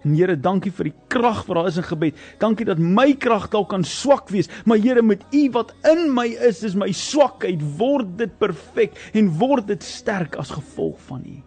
En 0.04 0.16
Here, 0.16 0.36
dankie 0.40 0.72
vir 0.74 0.90
die 0.90 0.96
krag 1.12 1.44
wat 1.48 1.60
daar 1.60 1.70
is 1.70 1.80
in 1.80 1.88
gebed. 1.88 2.20
Dankie 2.42 2.68
dat 2.68 2.80
my 2.80 3.12
krag 3.20 3.50
dalk 3.54 3.70
kan 3.74 3.84
swak 3.88 4.32
wees, 4.34 4.50
maar 4.66 4.80
Here, 4.82 5.04
met 5.06 5.26
U 5.36 5.44
wat 5.56 5.74
in 5.92 6.08
my 6.16 6.28
is, 6.50 6.64
is 6.68 6.78
my 6.80 6.90
swakheid 6.96 7.64
word 7.80 8.16
dit 8.20 8.34
perfek 8.40 8.98
en 9.14 9.32
word 9.40 9.70
dit 9.70 9.84
sterk 9.86 10.40
as 10.40 10.54
gevolg 10.56 11.00
van 11.10 11.26
U. 11.28 11.40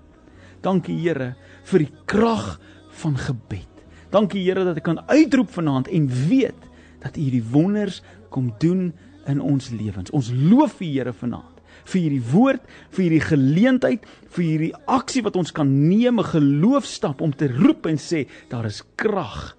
Dankie 0.63 0.99
Here 1.01 1.33
vir 1.71 1.87
die 1.87 1.93
krag 2.07 2.59
van 3.03 3.17
gebed. 3.19 3.69
Dankie 4.13 4.45
Here 4.45 4.67
dat 4.69 4.79
ek 4.79 4.87
kan 4.91 5.01
uitroep 5.09 5.51
vanaand 5.57 5.89
en 5.93 6.11
weet 6.29 6.69
dat 7.03 7.17
U 7.17 7.21
hierdie 7.21 7.45
wonders 7.45 8.03
kom 8.31 8.53
doen 8.59 8.93
in 9.27 9.41
ons 9.41 9.71
lewens. 9.71 10.11
Ons 10.11 10.31
loof 10.35 10.81
U 10.81 10.87
Here 10.87 11.13
vanaand 11.13 11.53
vir 11.89 12.01
hierdie 12.05 12.25
woord, 12.33 12.67
vir 12.95 13.05
hierdie 13.07 13.25
geleentheid, 13.27 14.07
vir 14.35 14.45
hierdie 14.45 14.73
aksie 14.91 15.23
wat 15.27 15.37
ons 15.39 15.53
kan 15.55 15.69
neem, 15.89 16.21
'n 16.21 16.33
geloofstap 16.35 17.21
om 17.21 17.33
te 17.33 17.49
roep 17.49 17.87
en 17.87 17.99
sê 17.99 18.29
daar 18.49 18.67
is 18.67 18.83
krag 18.97 19.57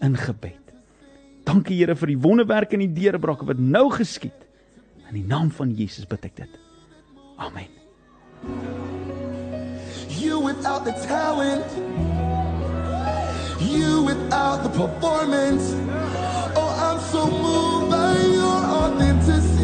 in 0.00 0.16
gebed. 0.16 0.58
Dankie 1.44 1.76
Here 1.76 1.94
vir 1.94 2.08
die 2.08 2.18
wonderwerke 2.18 2.74
en 2.74 2.86
die 2.86 3.00
deurbrake 3.02 3.46
wat 3.46 3.58
nou 3.58 3.90
geskied. 3.90 4.46
In 5.08 5.14
die 5.14 5.26
naam 5.26 5.50
van 5.50 5.74
Jesus 5.74 6.06
bid 6.06 6.24
ek 6.24 6.36
dit. 6.36 6.58
Amen. 7.38 7.68
You 10.20 10.40
without 10.40 10.84
the 10.84 10.92
talent, 11.06 11.66
you 13.58 14.04
without 14.04 14.62
the 14.62 14.70
performance. 14.70 15.74
Oh, 16.54 16.69
so 17.10 17.26
moved 17.28 17.90
by 17.90 18.16
your 18.20 18.60
authenticity. 18.78 19.59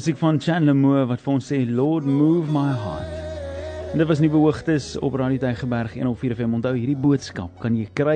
Musiek 0.00 0.16
van 0.16 0.38
Chandler 0.40 0.72
Moore 0.72 1.02
wat 1.10 1.20
vir 1.20 1.30
ons 1.34 1.44
sê 1.50 1.58
Lord 1.68 2.06
move 2.08 2.48
my 2.54 2.70
heart. 2.72 3.16
En 3.92 4.00
dit 4.00 4.08
was 4.08 4.22
nuwe 4.22 4.38
hoogtes 4.40 4.86
op 5.04 5.18
Radio 5.20 5.36
Tygerberg 5.42 5.92
104 5.92 6.38
FM. 6.38 6.54
Onthou 6.56 6.72
hierdie 6.72 6.96
boodskap 6.96 7.58
kan 7.60 7.76
jy 7.76 7.84
kry. 7.92 8.14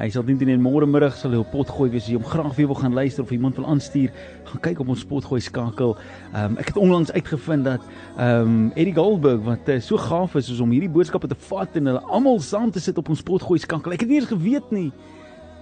Hy 0.00 0.08
sal 0.10 0.24
dien 0.26 0.40
teen 0.40 0.58
môre 0.58 0.88
middag 0.90 1.14
sal 1.14 1.36
hy 1.36 1.44
op 1.44 1.52
pot 1.54 1.70
gooi 1.70 1.86
wees 1.92 2.02
as 2.02 2.08
jy 2.10 2.16
hom 2.18 2.26
graag 2.26 2.56
weer 2.56 2.66
wil 2.72 2.80
gaan 2.80 2.98
luister 2.98 3.22
of 3.22 3.30
iemand 3.30 3.60
wil 3.60 3.68
aanstuur. 3.70 4.10
Gaan 4.48 4.64
kyk 4.64 4.82
op 4.82 4.90
ons 4.96 5.06
pot 5.06 5.30
gooi 5.30 5.38
skakel. 5.46 5.94
Ehm 6.32 6.56
um, 6.56 6.58
ek 6.64 6.72
het 6.72 6.82
onlangs 6.82 7.14
uitgevind 7.14 7.68
dat 7.68 7.86
ehm 8.16 8.50
um, 8.50 8.58
Eddie 8.74 8.96
Goldberg 8.98 9.46
wat 9.46 9.70
uh, 9.70 9.78
so 9.78 10.02
gaaf 10.02 10.34
is 10.40 10.50
om 10.58 10.74
hierdie 10.74 10.90
boodskappe 10.90 11.30
te 11.30 11.38
vat 11.46 11.78
en 11.78 11.92
hulle 11.92 12.02
almal 12.10 12.42
saam 12.42 12.74
te 12.74 12.82
sit 12.82 12.98
op 12.98 13.14
ons 13.14 13.22
pot 13.22 13.46
gooi 13.46 13.62
skakel. 13.62 13.94
Ek 13.94 14.02
het 14.02 14.10
nie 14.10 14.18
eens 14.18 14.32
geweet 14.34 14.74
nie. 14.74 14.88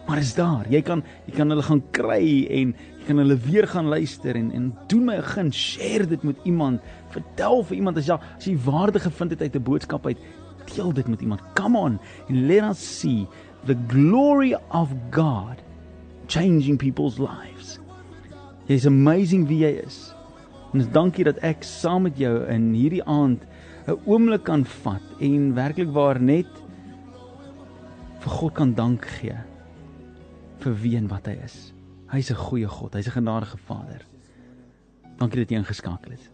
Maar 0.08 0.22
is 0.24 0.32
daar. 0.34 0.64
Jy 0.72 0.80
kan 0.82 1.02
jy 1.28 1.34
kan 1.36 1.52
hulle 1.52 1.62
gaan 1.66 1.82
kry 1.92 2.24
en 2.48 2.70
jy 2.72 3.04
kan 3.04 3.18
hulle 3.20 3.34
weer 3.44 3.66
gaan 3.68 3.90
luister 3.92 4.36
en 4.40 4.46
en 4.56 4.70
doen 4.88 5.04
my 5.04 5.16
'n 5.16 5.22
gun, 5.22 5.52
share 5.52 6.06
dit 6.06 6.22
met 6.22 6.36
iemand. 6.44 6.80
Vertel 7.12 7.62
vir 7.64 7.76
iemand 7.76 7.98
as 7.98 8.06
jy 8.06 8.16
as 8.38 8.44
jy 8.46 8.56
waarde 8.56 9.00
gevind 9.00 9.30
het 9.30 9.42
uit 9.42 9.56
'n 9.56 9.62
boodskap 9.62 10.06
uit, 10.06 10.18
deel 10.74 10.92
dit 10.92 11.08
met 11.08 11.20
iemand. 11.20 11.40
Come 11.54 11.78
on 11.78 11.98
and 12.28 12.46
let 12.48 12.62
us 12.62 13.00
see 13.00 13.26
the 13.66 13.76
glory 13.88 14.56
of 14.70 14.88
God 15.10 15.60
changing 16.26 16.78
people's 16.78 17.18
lives. 17.18 17.78
Jy's 18.66 18.86
amazing 18.86 19.46
wie 19.46 19.58
jy 19.58 19.82
is. 19.84 20.14
En 20.72 20.78
dis 20.78 20.88
dankie 20.88 21.24
dat 21.24 21.36
ek 21.36 21.62
saam 21.62 22.02
met 22.02 22.16
jou 22.16 22.46
in 22.48 22.72
hierdie 22.72 23.04
aand 23.04 23.44
'n 23.86 23.98
oomblik 24.06 24.44
kan 24.44 24.64
vat 24.64 25.02
en 25.20 25.54
werklik 25.54 25.92
waar 25.92 26.20
net 26.20 26.48
vir 28.20 28.30
God 28.30 28.54
kan 28.54 28.74
dank 28.74 29.04
gee 29.04 29.36
vir 30.62 30.74
wie 30.82 30.96
en 30.96 31.08
wat 31.08 31.26
hy 31.26 31.36
is. 31.44 31.72
Hy's 32.10 32.30
'n 32.30 32.36
goeie 32.36 32.68
God, 32.68 32.94
hy's 32.94 33.08
'n 33.08 33.20
genadige 33.20 33.58
Vader. 33.58 34.02
Dankie 35.18 35.40
dat 35.40 35.50
jy 35.50 35.56
ingeskakel 35.58 36.10
het. 36.12 36.30